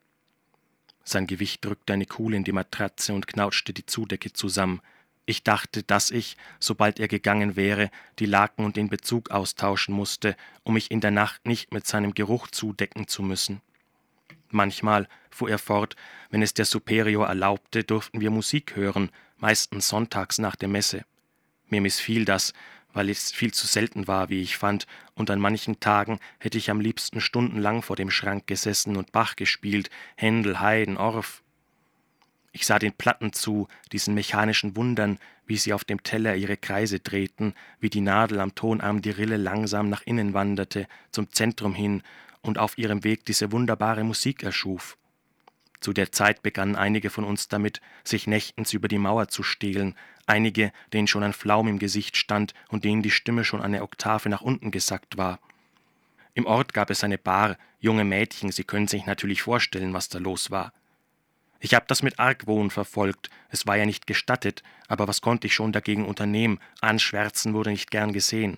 Sein 1.04 1.28
Gewicht 1.28 1.64
drückte 1.66 1.94
eine 1.94 2.06
Kuhle 2.06 2.38
in 2.38 2.44
die 2.44 2.52
Matratze 2.52 3.14
und 3.14 3.28
knauschte 3.28 3.74
die 3.74 3.86
Zudecke 3.86 4.32
zusammen. 4.32 4.82
Ich 5.26 5.44
dachte, 5.44 5.84
dass 5.84 6.12
ich, 6.12 6.36
sobald 6.60 7.00
er 7.00 7.08
gegangen 7.08 7.56
wäre, 7.56 7.92
die 8.20 8.26
Laken 8.26 8.66
und 8.66 8.76
den 8.76 8.90
Bezug 8.90 9.32
austauschen 9.32 9.94
musste, 9.94 10.36
um 10.64 10.74
mich 10.74 10.92
in 10.92 11.00
der 11.00 11.12
Nacht 11.12 11.46
nicht 11.46 11.72
mit 11.74 11.86
seinem 11.86 12.14
Geruch 12.14 12.48
zudecken 12.48 13.08
zu 13.08 13.22
müssen. 13.22 13.62
Manchmal, 14.50 15.08
fuhr 15.30 15.50
er 15.50 15.60
fort, 15.60 15.96
wenn 16.30 16.42
es 16.42 16.54
der 16.54 16.66
Superior 16.66 17.28
erlaubte, 17.28 17.84
durften 17.84 18.20
wir 18.20 18.32
Musik 18.32 18.76
hören, 18.76 19.10
meistens 19.38 19.88
sonntags 19.88 20.40
nach 20.40 20.56
der 20.56 20.68
Messe. 20.68 21.06
Mir 21.70 21.82
missfiel 21.82 22.26
das, 22.26 22.54
weil 22.94 23.10
es 23.10 23.32
viel 23.32 23.54
zu 23.54 23.68
selten 23.68 24.08
war, 24.08 24.30
wie 24.30 24.42
ich 24.42 24.58
fand, 24.58 24.88
und 25.14 25.30
an 25.30 25.40
manchen 25.40 25.80
Tagen 25.80 26.20
hätte 26.40 26.58
ich 26.58 26.70
am 26.70 26.82
liebsten 26.82 27.22
stundenlang 27.22 27.82
vor 27.82 27.96
dem 27.96 28.12
Schrank 28.12 28.48
gesessen 28.48 28.98
und 28.98 29.12
Bach 29.12 29.36
gespielt, 29.36 29.90
Händel, 30.16 30.60
Haydn, 30.60 30.98
Orff. 30.98 31.44
Ich 32.52 32.66
sah 32.66 32.80
den 32.80 32.94
Platten 32.94 33.32
zu, 33.32 33.68
diesen 33.92 34.14
mechanischen 34.14 34.76
Wundern, 34.76 35.20
wie 35.46 35.58
sie 35.58 35.74
auf 35.74 35.84
dem 35.84 36.04
Teller 36.04 36.36
ihre 36.36 36.58
Kreise 36.58 37.00
drehten, 37.00 37.54
wie 37.80 37.90
die 37.90 38.02
Nadel 38.02 38.40
am 38.40 38.56
Tonarm 38.56 39.02
die 39.02 39.10
Rille 39.10 39.38
langsam 39.38 39.90
nach 39.90 40.02
innen 40.04 40.34
wanderte, 40.34 40.88
zum 41.12 41.32
Zentrum 41.32 41.74
hin, 41.74 42.04
und 42.42 42.58
auf 42.58 42.78
ihrem 42.78 43.04
Weg 43.04 43.26
diese 43.26 43.52
wunderbare 43.52 44.04
Musik 44.04 44.44
erschuf. 44.44 44.98
Zu 45.80 45.94
der 45.94 46.12
Zeit 46.12 46.44
begannen 46.44 46.76
einige 46.76 47.10
von 47.10 47.24
uns 47.24 47.48
damit, 47.48 47.82
sich 48.04 48.28
nächtens 48.28 48.74
über 48.74 48.88
die 48.88 48.98
Mauer 48.98 49.28
zu 49.28 49.44
stehlen, 49.44 49.96
einige, 50.26 50.72
denen 50.94 51.08
schon 51.08 51.24
ein 51.24 51.34
Flaum 51.34 51.68
im 51.68 51.80
Gesicht 51.80 52.18
stand 52.18 52.54
und 52.70 52.84
denen 52.84 53.02
die 53.02 53.12
Stimme 53.12 53.44
schon 53.44 53.62
eine 53.62 53.82
Oktave 53.82 54.30
nach 54.30 54.42
unten 54.42 54.72
gesackt 54.72 55.18
war. 55.18 55.40
Im 56.34 56.46
Ort 56.46 56.74
gab 56.74 56.90
es 56.90 57.04
eine 57.04 57.18
Bar, 57.18 57.58
junge 57.80 58.06
Mädchen, 58.06 58.52
Sie 58.52 58.64
können 58.64 58.88
sich 58.88 59.06
natürlich 59.06 59.42
vorstellen, 59.42 59.94
was 59.94 60.08
da 60.08 60.20
los 60.20 60.52
war. 60.52 60.72
Ich 61.64 61.76
habe 61.76 61.86
das 61.88 62.02
mit 62.02 62.20
Argwohn 62.20 62.72
verfolgt. 62.72 63.30
Es 63.50 63.68
war 63.68 63.78
ja 63.78 63.86
nicht 63.86 64.08
gestattet, 64.08 64.64
aber 64.88 65.08
was 65.08 65.22
konnte 65.22 65.46
ich 65.46 65.54
schon 65.54 65.72
dagegen 65.72 66.08
unternehmen? 66.08 66.60
Anschwärzen 66.82 67.54
wurde 67.54 67.70
nicht 67.70 67.92
gern 67.92 68.14
gesehen. 68.14 68.58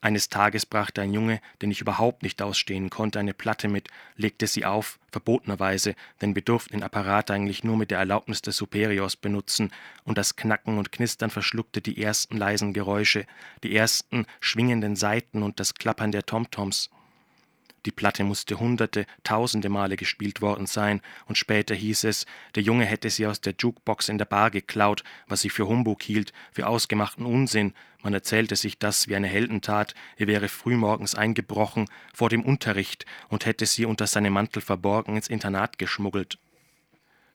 Eines 0.00 0.28
Tages 0.28 0.64
brachte 0.64 1.02
ein 1.02 1.12
Junge, 1.12 1.40
den 1.60 1.72
ich 1.72 1.80
überhaupt 1.80 2.22
nicht 2.22 2.40
ausstehen 2.40 2.90
konnte, 2.90 3.18
eine 3.18 3.34
Platte 3.34 3.66
mit, 3.66 3.88
legte 4.14 4.46
sie 4.46 4.64
auf, 4.64 5.00
verbotenerweise, 5.10 5.96
denn 6.20 6.36
wir 6.36 6.42
durften 6.42 6.74
den 6.74 6.84
Apparat 6.84 7.32
eigentlich 7.32 7.64
nur 7.64 7.76
mit 7.76 7.90
der 7.90 7.98
Erlaubnis 7.98 8.40
des 8.40 8.56
Superiors 8.56 9.16
benutzen, 9.16 9.72
und 10.04 10.16
das 10.16 10.36
Knacken 10.36 10.78
und 10.78 10.92
Knistern 10.92 11.30
verschluckte 11.30 11.80
die 11.80 12.00
ersten 12.00 12.36
leisen 12.36 12.72
Geräusche, 12.72 13.26
die 13.64 13.74
ersten 13.74 14.26
schwingenden 14.38 14.94
Saiten 14.94 15.42
und 15.42 15.58
das 15.58 15.74
Klappern 15.74 16.12
der 16.12 16.24
Tomtoms. 16.24 16.90
Die 17.86 17.92
Platte 17.92 18.24
musste 18.24 18.58
hunderte, 18.58 19.06
tausende 19.22 19.68
Male 19.68 19.96
gespielt 19.96 20.40
worden 20.40 20.66
sein, 20.66 21.00
und 21.26 21.38
später 21.38 21.74
hieß 21.74 22.04
es, 22.04 22.26
der 22.54 22.62
Junge 22.62 22.84
hätte 22.84 23.08
sie 23.08 23.26
aus 23.26 23.40
der 23.40 23.54
Jukebox 23.58 24.08
in 24.08 24.18
der 24.18 24.24
Bar 24.24 24.50
geklaut, 24.50 25.04
was 25.28 25.40
sie 25.40 25.50
für 25.50 25.68
Humbug 25.68 26.02
hielt, 26.02 26.32
für 26.52 26.66
ausgemachten 26.66 27.24
Unsinn. 27.24 27.74
Man 28.02 28.14
erzählte 28.14 28.56
sich 28.56 28.78
das 28.78 29.08
wie 29.08 29.16
eine 29.16 29.28
Heldentat, 29.28 29.94
er 30.16 30.26
wäre 30.26 30.48
frühmorgens 30.48 31.14
eingebrochen 31.14 31.86
vor 32.12 32.28
dem 32.28 32.44
Unterricht 32.44 33.06
und 33.28 33.46
hätte 33.46 33.66
sie 33.66 33.86
unter 33.86 34.06
seinem 34.06 34.32
Mantel 34.32 34.60
verborgen 34.60 35.16
ins 35.16 35.28
Internat 35.28 35.78
geschmuggelt. 35.78 36.38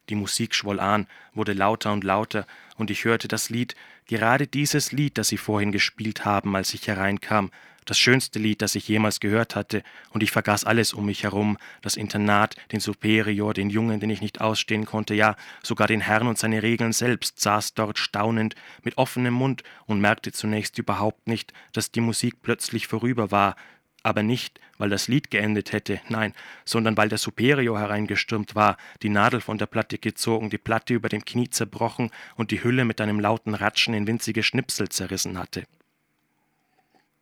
Die 0.10 0.16
Musik 0.16 0.54
schwoll 0.54 0.82
an, 0.82 1.08
wurde 1.34 1.54
lauter 1.54 1.94
und 1.94 2.04
lauter, 2.04 2.46
und 2.76 2.92
ich 2.92 3.06
hörte 3.06 3.30
das 3.30 3.50
Lied, 3.50 3.76
gerade 4.06 4.48
dieses 4.48 4.92
Lied, 4.92 5.18
das 5.18 5.30
Sie 5.30 5.38
vorhin 5.38 5.72
gespielt 5.72 6.26
haben, 6.26 6.56
als 6.56 6.74
ich 6.74 6.88
hereinkam, 6.88 7.52
das 7.86 8.00
schönste 8.00 8.40
Lied, 8.40 8.62
das 8.62 8.76
ich 8.76 8.88
jemals 8.88 9.20
gehört 9.20 9.56
hatte, 9.56 9.84
und 10.12 10.24
ich 10.24 10.32
vergaß 10.32 10.64
alles 10.64 10.94
um 10.94 11.06
mich 11.06 11.24
herum, 11.24 11.58
das 11.82 11.96
Internat, 11.96 12.56
den 12.72 12.80
Superior, 12.80 13.54
den 13.54 13.70
Jungen, 13.70 14.00
den 14.00 14.10
ich 14.10 14.22
nicht 14.22 14.42
ausstehen 14.42 14.86
konnte, 14.86 15.14
ja, 15.14 15.36
sogar 15.62 15.88
den 15.88 16.02
Herrn 16.02 16.28
und 16.28 16.38
seine 16.38 16.64
Regeln 16.64 16.94
selbst, 16.94 17.40
saß 17.40 17.74
dort 17.74 17.98
staunend, 17.98 18.56
mit 18.84 18.98
offenem 18.98 19.34
Mund 19.34 19.64
und 19.86 20.02
merkte 20.02 20.32
zunächst 20.32 20.78
überhaupt 20.78 21.28
nicht, 21.28 21.54
dass 21.72 21.92
die 21.92 22.02
Musik 22.02 22.42
plötzlich 22.42 22.88
vorüber 22.88 23.32
war, 23.32 23.56
aber 24.04 24.22
nicht, 24.22 24.60
weil 24.78 24.90
das 24.90 25.08
Lied 25.08 25.32
geendet 25.32 25.72
hätte, 25.72 26.02
nein, 26.10 26.34
sondern 26.66 26.98
weil 26.98 27.10
der 27.10 27.18
Superior 27.18 27.80
hereingestürmt 27.80 28.54
war, 28.54 28.78
die 29.02 29.10
Nadel 29.10 29.40
von 29.40 29.58
der 29.58 29.66
Platte 29.66 29.98
gezogen, 29.98 30.50
die 30.50 30.58
Platte 30.58 30.94
über 30.94 31.10
dem 31.10 31.24
Knie 31.24 31.50
zerbrochen 31.50 32.12
und 32.36 32.52
die 32.52 32.64
Hülle 32.64 32.84
mit 32.84 33.00
einem 33.00 33.20
lauten 33.20 33.56
Ratschen 33.56 33.94
in 33.94 34.06
winzige 34.06 34.44
Schnipsel 34.44 34.90
zerrissen 34.90 35.38
hatte. 35.38 35.64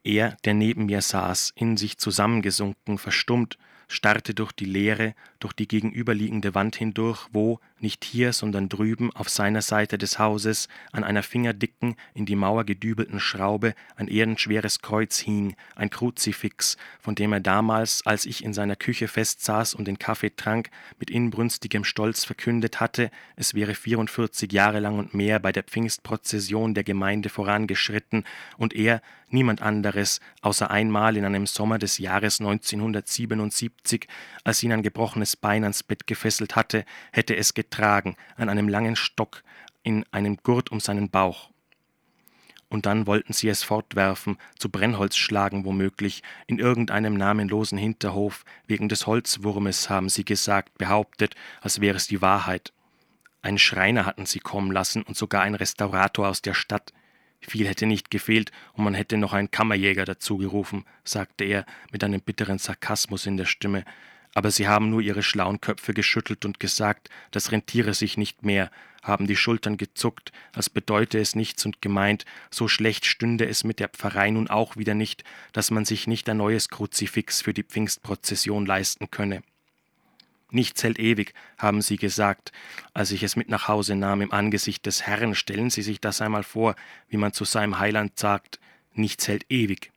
Er, 0.04 0.38
der 0.46 0.54
neben 0.54 0.88
mir 0.88 1.02
saß, 1.02 1.54
in 1.56 1.78
sich 1.78 1.98
zusammengesunken, 1.98 2.98
verstummt, 2.98 3.58
starrte 3.88 4.34
durch 4.34 4.52
die 4.52 4.66
Leere, 4.66 5.14
durch 5.40 5.54
die 5.54 5.68
gegenüberliegende 5.68 6.56
Wand 6.56 6.76
hindurch, 6.76 7.28
wo, 7.32 7.60
nicht 7.82 8.04
hier, 8.04 8.34
sondern 8.34 8.70
drüben 8.70 9.12
auf 9.16 9.30
seiner 9.30 9.62
Seite 9.62 9.98
des 9.98 10.20
Hauses, 10.20 10.68
an 10.92 11.04
einer 11.04 11.24
fingerdicken, 11.24 11.96
in 12.14 12.26
die 12.26 12.36
Mauer 12.36 12.64
gedübelten 12.64 13.20
Schraube 13.20 13.74
ein 13.96 14.08
erdenschweres 14.08 14.82
Kreuz 14.82 15.20
hing, 15.20 15.56
ein 15.76 15.90
Kruzifix, 15.90 16.78
von 17.00 17.16
dem 17.16 17.34
er 17.34 17.40
damals, 17.40 18.02
als 18.06 18.26
ich 18.26 18.44
in 18.44 18.54
seiner 18.54 18.76
Küche 18.76 19.08
festsaß 19.08 19.74
und 19.74 19.86
den 19.86 20.00
Kaffee 20.00 20.36
trank, 20.36 20.70
mit 21.00 21.10
inbrünstigem 21.10 21.84
Stolz 21.84 22.24
verkündet 22.24 22.80
hatte, 22.80 23.12
es 23.36 23.54
wäre 23.54 23.76
44 23.76 24.52
Jahre 24.52 24.80
lang 24.80 25.00
und 25.00 25.14
mehr 25.14 25.40
bei 25.40 25.52
der 25.52 25.64
Pfingstprozession 25.64 26.74
der 26.74 26.84
Gemeinde 26.84 27.30
vorangeschritten 27.30 28.24
und 28.58 28.74
er, 28.74 29.02
niemand 29.30 29.62
anderes, 29.62 30.20
außer 30.42 30.70
einmal 30.70 31.18
in 31.18 31.26
einem 31.26 31.48
Sommer 31.48 31.80
des 31.80 31.98
Jahres 31.98 32.40
1977, 32.40 34.08
als 34.44 34.62
ihn 34.64 34.72
ein 34.72 34.84
gebrochenes 34.84 35.36
Bein 35.36 35.64
ans 35.64 35.84
Bett 35.84 36.08
gefesselt 36.08 36.56
hatte, 36.56 36.86
hätte 37.12 37.36
es 37.36 37.54
getragen, 37.72 38.16
an 38.36 38.50
einem 38.50 38.68
langen 38.68 38.96
Stock, 38.96 39.44
in 39.82 40.06
einem 40.12 40.38
Gurt 40.38 40.72
um 40.72 40.80
seinen 40.80 41.10
Bauch. 41.10 41.50
Und 42.70 42.86
dann 42.86 43.08
wollten 43.08 43.34
sie 43.34 43.50
es 43.50 43.64
fortwerfen, 43.64 44.38
zu 44.58 44.70
Brennholz 44.70 45.18
schlagen 45.18 45.66
womöglich, 45.66 46.22
in 46.48 46.60
irgendeinem 46.60 47.16
namenlosen 47.16 47.78
Hinterhof, 47.78 48.46
wegen 48.68 48.88
des 48.88 49.08
Holzwurmes, 49.08 49.90
haben 49.90 50.10
sie 50.10 50.24
gesagt, 50.24 50.78
behauptet, 50.78 51.36
als 51.62 51.82
wäre 51.82 51.98
es 51.98 52.08
die 52.08 52.22
Wahrheit. 52.22 52.72
Einen 53.42 53.60
Schreiner 53.60 54.06
hatten 54.06 54.26
sie 54.26 54.40
kommen 54.40 54.72
lassen 54.72 55.02
und 55.02 55.18
sogar 55.18 55.42
einen 55.42 55.56
Restaurator 55.56 56.30
aus 56.30 56.42
der 56.42 56.54
Stadt. 56.54 56.94
Viel 57.42 57.68
hätte 57.68 57.88
nicht 57.88 58.12
gefehlt, 58.12 58.52
und 58.74 58.84
man 58.84 58.94
hätte 58.94 59.18
noch 59.18 59.34
einen 59.34 59.52
Kammerjäger 59.52 60.06
dazu 60.06 60.38
gerufen, 60.38 60.86
sagte 61.04 61.44
er 61.44 61.66
mit 61.92 62.04
einem 62.04 62.22
bitteren 62.22 62.60
Sarkasmus 62.60 63.26
in 63.26 63.36
der 63.36 63.46
Stimme, 63.46 63.84
aber 64.34 64.52
sie 64.52 64.68
haben 64.68 64.90
nur 64.90 65.02
ihre 65.02 65.24
schlauen 65.24 65.62
Köpfe 65.62 65.94
geschüttelt 65.94 66.46
und 66.46 66.60
gesagt, 66.60 67.10
das 67.32 67.52
rentiere 67.52 67.94
sich 67.94 68.18
nicht 68.18 68.44
mehr, 68.44 68.72
haben 69.04 69.28
die 69.28 69.36
Schultern 69.36 69.78
gezuckt, 69.78 70.32
als 70.54 70.70
bedeute 70.70 71.20
es 71.20 71.36
nichts 71.36 71.66
und 71.66 71.82
gemeint, 71.82 72.26
so 72.52 72.68
schlecht 72.68 73.06
stünde 73.06 73.48
es 73.48 73.64
mit 73.64 73.80
der 73.80 73.90
Pfarrei 73.90 74.30
nun 74.30 74.50
auch 74.50 74.78
wieder 74.78 74.94
nicht, 74.94 75.24
dass 75.54 75.72
man 75.72 75.86
sich 75.86 76.08
nicht 76.08 76.30
ein 76.30 76.38
neues 76.38 76.70
Kruzifix 76.70 77.42
für 77.42 77.54
die 77.54 77.64
Pfingstprozession 77.64 78.66
leisten 78.66 79.10
könne. 79.10 79.42
Nichts 80.52 80.84
hält 80.84 81.00
ewig, 81.00 81.34
haben 81.58 81.82
sie 81.82 81.96
gesagt, 81.96 82.52
als 82.94 83.12
ich 83.12 83.24
es 83.24 83.38
mit 83.38 83.48
nach 83.50 83.70
Hause 83.70 83.96
nahm 83.96 84.22
im 84.22 84.34
Angesicht 84.34 84.86
des 84.86 85.04
Herrn. 85.04 85.34
Stellen 85.34 85.70
Sie 85.70 85.82
sich 85.82 86.02
das 86.02 86.22
einmal 86.22 86.44
vor, 86.44 86.76
wie 87.08 87.16
man 87.16 87.32
zu 87.32 87.46
seinem 87.46 87.80
Heiland 87.80 88.20
sagt, 88.20 88.60
nichts 88.94 89.30
hält 89.30 89.46
ewig. 89.50 89.92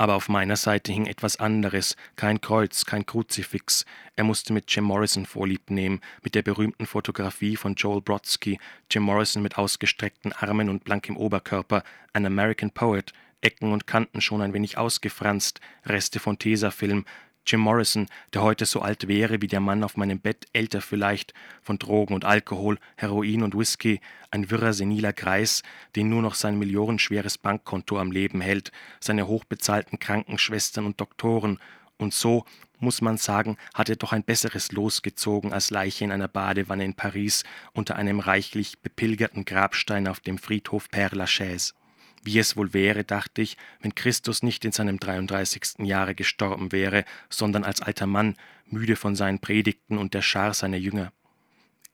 Aber 0.00 0.14
auf 0.14 0.28
meiner 0.28 0.54
Seite 0.56 0.92
hing 0.92 1.06
etwas 1.06 1.36
anderes, 1.36 1.96
kein 2.14 2.40
Kreuz, 2.40 2.84
kein 2.84 3.04
Kruzifix. 3.04 3.84
Er 4.14 4.22
musste 4.22 4.52
mit 4.52 4.70
Jim 4.70 4.84
Morrison 4.84 5.26
vorlieb 5.26 5.70
nehmen, 5.70 6.00
mit 6.22 6.36
der 6.36 6.42
berühmten 6.42 6.86
Fotografie 6.86 7.56
von 7.56 7.74
Joel 7.74 8.00
Brodsky, 8.00 8.60
Jim 8.88 9.02
Morrison 9.02 9.42
mit 9.42 9.58
ausgestreckten 9.58 10.32
Armen 10.32 10.68
und 10.68 10.84
blankem 10.84 11.16
Oberkörper, 11.16 11.82
ein 12.12 12.24
American 12.24 12.70
Poet, 12.70 13.12
Ecken 13.40 13.72
und 13.72 13.88
Kanten 13.88 14.20
schon 14.20 14.40
ein 14.40 14.52
wenig 14.52 14.78
ausgefranst, 14.78 15.60
Reste 15.84 16.20
von 16.20 16.38
Tesafilm, 16.38 17.04
Jim 17.50 17.60
Morrison, 17.60 18.08
der 18.34 18.42
heute 18.42 18.66
so 18.66 18.82
alt 18.82 19.08
wäre 19.08 19.40
wie 19.40 19.46
der 19.46 19.60
Mann 19.60 19.82
auf 19.82 19.96
meinem 19.96 20.20
Bett, 20.20 20.44
älter 20.52 20.82
vielleicht, 20.82 21.32
von 21.62 21.78
Drogen 21.78 22.12
und 22.12 22.26
Alkohol, 22.26 22.78
Heroin 22.96 23.42
und 23.42 23.56
Whisky, 23.56 24.00
ein 24.30 24.50
wirrer 24.50 24.74
seniler 24.74 25.14
Greis, 25.14 25.62
den 25.96 26.10
nur 26.10 26.20
noch 26.20 26.34
sein 26.34 26.58
millionenschweres 26.58 27.38
Bankkonto 27.38 27.98
am 27.98 28.12
Leben 28.12 28.42
hält, 28.42 28.70
seine 29.00 29.26
hochbezahlten 29.26 29.98
Krankenschwestern 29.98 30.84
und 30.84 31.00
Doktoren, 31.00 31.58
und 31.96 32.14
so, 32.14 32.44
muss 32.78 33.00
man 33.00 33.16
sagen, 33.16 33.56
hat 33.74 33.88
er 33.88 33.96
doch 33.96 34.12
ein 34.12 34.22
besseres 34.22 34.70
Los 34.70 35.02
gezogen 35.02 35.52
als 35.52 35.70
Leiche 35.70 36.04
in 36.04 36.12
einer 36.12 36.28
Badewanne 36.28 36.84
in 36.84 36.94
Paris 36.94 37.42
unter 37.72 37.96
einem 37.96 38.20
reichlich 38.20 38.78
bepilgerten 38.78 39.44
Grabstein 39.44 40.06
auf 40.06 40.20
dem 40.20 40.38
Friedhof 40.38 40.88
Père 40.92 41.16
Lachaise. 41.16 41.72
Wie 42.22 42.38
es 42.38 42.56
wohl 42.56 42.74
wäre, 42.74 43.04
dachte 43.04 43.42
ich, 43.42 43.56
wenn 43.80 43.94
Christus 43.94 44.42
nicht 44.42 44.64
in 44.64 44.72
seinem 44.72 44.98
33. 44.98 45.86
Jahre 45.86 46.14
gestorben 46.14 46.72
wäre, 46.72 47.04
sondern 47.30 47.64
als 47.64 47.80
alter 47.80 48.06
Mann, 48.06 48.36
müde 48.66 48.96
von 48.96 49.14
seinen 49.14 49.38
Predigten 49.38 49.98
und 49.98 50.14
der 50.14 50.22
Schar 50.22 50.54
seiner 50.54 50.76
Jünger. 50.76 51.12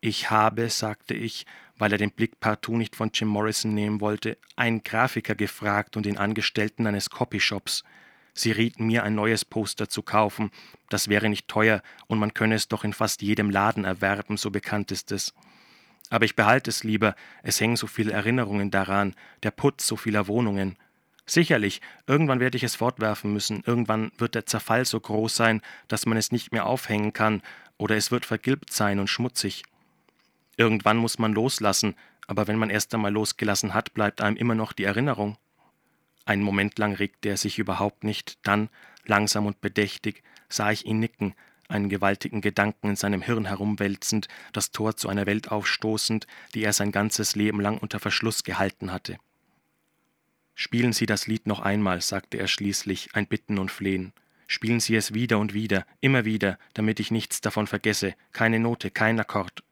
Ich 0.00 0.30
habe, 0.30 0.68
sagte 0.68 1.14
ich, 1.14 1.46
weil 1.76 1.92
er 1.92 1.98
den 1.98 2.10
Blick 2.10 2.40
partout 2.40 2.76
nicht 2.76 2.94
von 2.94 3.10
Jim 3.12 3.28
Morrison 3.28 3.74
nehmen 3.74 4.00
wollte, 4.00 4.36
einen 4.56 4.82
Grafiker 4.82 5.34
gefragt 5.34 5.96
und 5.96 6.06
den 6.06 6.18
Angestellten 6.18 6.86
eines 6.86 7.10
Copyshops. 7.10 7.84
Sie 8.34 8.50
rieten 8.50 8.86
mir, 8.86 9.04
ein 9.04 9.14
neues 9.14 9.44
Poster 9.44 9.88
zu 9.88 10.02
kaufen. 10.02 10.50
Das 10.88 11.08
wäre 11.08 11.28
nicht 11.28 11.48
teuer 11.48 11.82
und 12.06 12.18
man 12.18 12.34
könne 12.34 12.56
es 12.56 12.68
doch 12.68 12.84
in 12.84 12.92
fast 12.92 13.22
jedem 13.22 13.48
Laden 13.50 13.84
erwerben, 13.84 14.36
so 14.36 14.50
bekannt 14.50 14.90
ist 14.90 15.12
es. 15.12 15.32
Aber 16.10 16.24
ich 16.24 16.36
behalte 16.36 16.70
es 16.70 16.84
lieber, 16.84 17.14
es 17.42 17.60
hängen 17.60 17.76
so 17.76 17.86
viele 17.86 18.12
Erinnerungen 18.12 18.70
daran, 18.70 19.14
der 19.42 19.50
Putz 19.50 19.86
so 19.86 19.96
vieler 19.96 20.28
Wohnungen. 20.28 20.76
Sicherlich, 21.26 21.80
irgendwann 22.06 22.40
werde 22.40 22.56
ich 22.56 22.64
es 22.64 22.76
fortwerfen 22.76 23.32
müssen, 23.32 23.62
irgendwann 23.66 24.12
wird 24.18 24.34
der 24.34 24.46
Zerfall 24.46 24.84
so 24.84 25.00
groß 25.00 25.34
sein, 25.34 25.62
dass 25.88 26.04
man 26.04 26.18
es 26.18 26.32
nicht 26.32 26.52
mehr 26.52 26.66
aufhängen 26.66 27.12
kann, 27.12 27.42
oder 27.78 27.96
es 27.96 28.10
wird 28.10 28.26
vergilbt 28.26 28.72
sein 28.72 28.98
und 28.98 29.08
schmutzig. 29.08 29.64
Irgendwann 30.56 30.98
muss 30.98 31.18
man 31.18 31.32
loslassen, 31.32 31.96
aber 32.26 32.46
wenn 32.46 32.58
man 32.58 32.70
erst 32.70 32.94
einmal 32.94 33.12
losgelassen 33.12 33.74
hat, 33.74 33.94
bleibt 33.94 34.20
einem 34.20 34.36
immer 34.36 34.54
noch 34.54 34.72
die 34.72 34.84
Erinnerung. 34.84 35.36
Einen 36.26 36.42
Moment 36.42 36.78
lang 36.78 36.94
regte 36.94 37.28
er 37.30 37.36
sich 37.36 37.58
überhaupt 37.58 38.04
nicht, 38.04 38.38
dann, 38.46 38.68
langsam 39.04 39.46
und 39.46 39.60
bedächtig, 39.60 40.22
sah 40.48 40.70
ich 40.70 40.86
ihn 40.86 41.00
nicken, 41.00 41.34
einen 41.68 41.88
gewaltigen 41.88 42.40
Gedanken 42.40 42.90
in 42.90 42.96
seinem 42.96 43.22
Hirn 43.22 43.46
herumwälzend, 43.46 44.28
das 44.52 44.70
Tor 44.70 44.96
zu 44.96 45.08
einer 45.08 45.26
Welt 45.26 45.50
aufstoßend, 45.50 46.26
die 46.54 46.64
er 46.64 46.72
sein 46.72 46.92
ganzes 46.92 47.36
Leben 47.36 47.60
lang 47.60 47.78
unter 47.78 48.00
Verschluss 48.00 48.44
gehalten 48.44 48.92
hatte. 48.92 49.18
Spielen 50.54 50.92
Sie 50.92 51.06
das 51.06 51.26
Lied 51.26 51.46
noch 51.46 51.60
einmal, 51.60 52.00
sagte 52.00 52.38
er 52.38 52.46
schließlich, 52.46 53.10
ein 53.14 53.26
Bitten 53.26 53.58
und 53.58 53.70
Flehen. 53.70 54.12
Spielen 54.46 54.78
Sie 54.78 54.94
es 54.94 55.14
wieder 55.14 55.38
und 55.38 55.52
wieder, 55.52 55.86
immer 56.00 56.24
wieder, 56.24 56.58
damit 56.74 57.00
ich 57.00 57.10
nichts 57.10 57.40
davon 57.40 57.66
vergesse, 57.66 58.14
keine 58.32 58.60
Note, 58.60 58.90
kein 58.90 59.18
Akkord. 59.18 59.64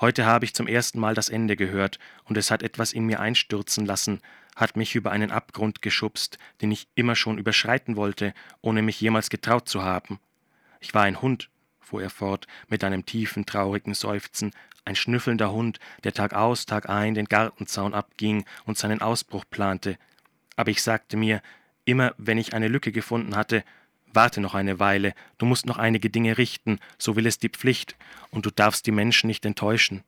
Heute 0.00 0.24
habe 0.24 0.44
ich 0.44 0.54
zum 0.54 0.66
ersten 0.66 1.00
Mal 1.00 1.14
das 1.14 1.28
Ende 1.28 1.56
gehört, 1.56 1.98
und 2.24 2.36
es 2.36 2.50
hat 2.50 2.62
etwas 2.62 2.92
in 2.92 3.04
mir 3.04 3.20
einstürzen 3.20 3.84
lassen, 3.84 4.20
hat 4.54 4.76
mich 4.76 4.94
über 4.94 5.10
einen 5.10 5.30
Abgrund 5.30 5.82
geschubst, 5.82 6.38
den 6.60 6.70
ich 6.70 6.88
immer 6.94 7.16
schon 7.16 7.38
überschreiten 7.38 7.96
wollte, 7.96 8.34
ohne 8.60 8.82
mich 8.82 9.00
jemals 9.00 9.30
getraut 9.30 9.68
zu 9.68 9.82
haben. 9.82 10.20
Ich 10.82 10.92
war 10.94 11.04
ein 11.04 11.22
Hund, 11.22 11.48
fuhr 11.80 12.02
er 12.02 12.10
fort, 12.10 12.46
mit 12.68 12.82
einem 12.82 13.06
tiefen, 13.06 13.46
traurigen 13.46 13.94
Seufzen, 13.94 14.50
ein 14.84 14.96
schnüffelnder 14.96 15.52
Hund, 15.52 15.78
der 16.02 16.12
Tag 16.12 16.34
aus, 16.34 16.66
Tag 16.66 16.90
ein 16.90 17.14
den 17.14 17.26
Gartenzaun 17.26 17.94
abging 17.94 18.44
und 18.64 18.76
seinen 18.76 19.00
Ausbruch 19.00 19.44
plante. 19.48 19.96
Aber 20.56 20.72
ich 20.72 20.82
sagte 20.82 21.16
mir, 21.16 21.40
immer 21.84 22.14
wenn 22.18 22.36
ich 22.36 22.52
eine 22.52 22.66
Lücke 22.66 22.90
gefunden 22.90 23.36
hatte, 23.36 23.62
warte 24.12 24.40
noch 24.40 24.54
eine 24.54 24.80
Weile, 24.80 25.14
du 25.38 25.46
musst 25.46 25.66
noch 25.66 25.78
einige 25.78 26.10
Dinge 26.10 26.36
richten, 26.36 26.80
so 26.98 27.14
will 27.14 27.26
es 27.26 27.38
die 27.38 27.48
Pflicht, 27.48 27.96
und 28.30 28.44
du 28.44 28.50
darfst 28.50 28.84
die 28.86 28.92
Menschen 28.92 29.28
nicht 29.28 29.46
enttäuschen. 29.46 30.02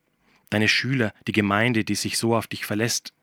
Deine 0.50 0.68
Schüler, 0.68 1.14
die 1.28 1.32
Gemeinde, 1.32 1.84
die 1.84 1.94
sich 1.94 2.18
so 2.18 2.34
auf 2.36 2.48
dich 2.48 2.66
verlässt, 2.66 3.14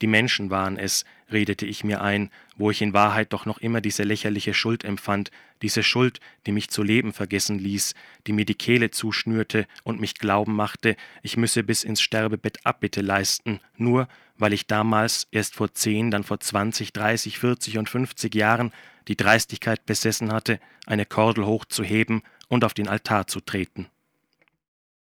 die 0.00 0.06
Menschen 0.06 0.50
waren 0.50 0.78
es, 0.78 1.04
redete 1.32 1.66
ich 1.66 1.84
mir 1.84 2.02
ein, 2.02 2.30
wo 2.56 2.70
ich 2.70 2.82
in 2.82 2.92
Wahrheit 2.92 3.32
doch 3.32 3.46
noch 3.46 3.58
immer 3.58 3.80
diese 3.80 4.02
lächerliche 4.02 4.54
Schuld 4.54 4.84
empfand, 4.84 5.30
diese 5.62 5.82
Schuld, 5.82 6.20
die 6.46 6.52
mich 6.52 6.68
zu 6.68 6.82
leben 6.82 7.12
vergessen 7.12 7.58
ließ, 7.58 7.94
die 8.26 8.32
mir 8.32 8.44
die 8.44 8.54
Kehle 8.54 8.90
zuschnürte 8.90 9.66
und 9.84 10.00
mich 10.00 10.14
glauben 10.14 10.54
machte, 10.54 10.96
ich 11.22 11.36
müsse 11.36 11.62
bis 11.62 11.82
ins 11.82 12.00
Sterbebett 12.00 12.64
Abbitte 12.64 13.00
leisten, 13.00 13.60
nur 13.76 14.08
weil 14.38 14.52
ich 14.52 14.66
damals, 14.66 15.26
erst 15.30 15.54
vor 15.54 15.72
zehn, 15.72 16.10
dann 16.10 16.24
vor 16.24 16.40
zwanzig, 16.40 16.92
dreißig, 16.92 17.38
vierzig 17.38 17.78
und 17.78 17.88
fünfzig 17.88 18.34
Jahren, 18.34 18.72
die 19.08 19.16
Dreistigkeit 19.16 19.86
besessen 19.86 20.32
hatte, 20.32 20.60
eine 20.84 21.06
Kordel 21.06 21.46
hochzuheben 21.46 22.22
und 22.48 22.64
auf 22.64 22.74
den 22.74 22.88
Altar 22.88 23.26
zu 23.26 23.40
treten. 23.40 23.86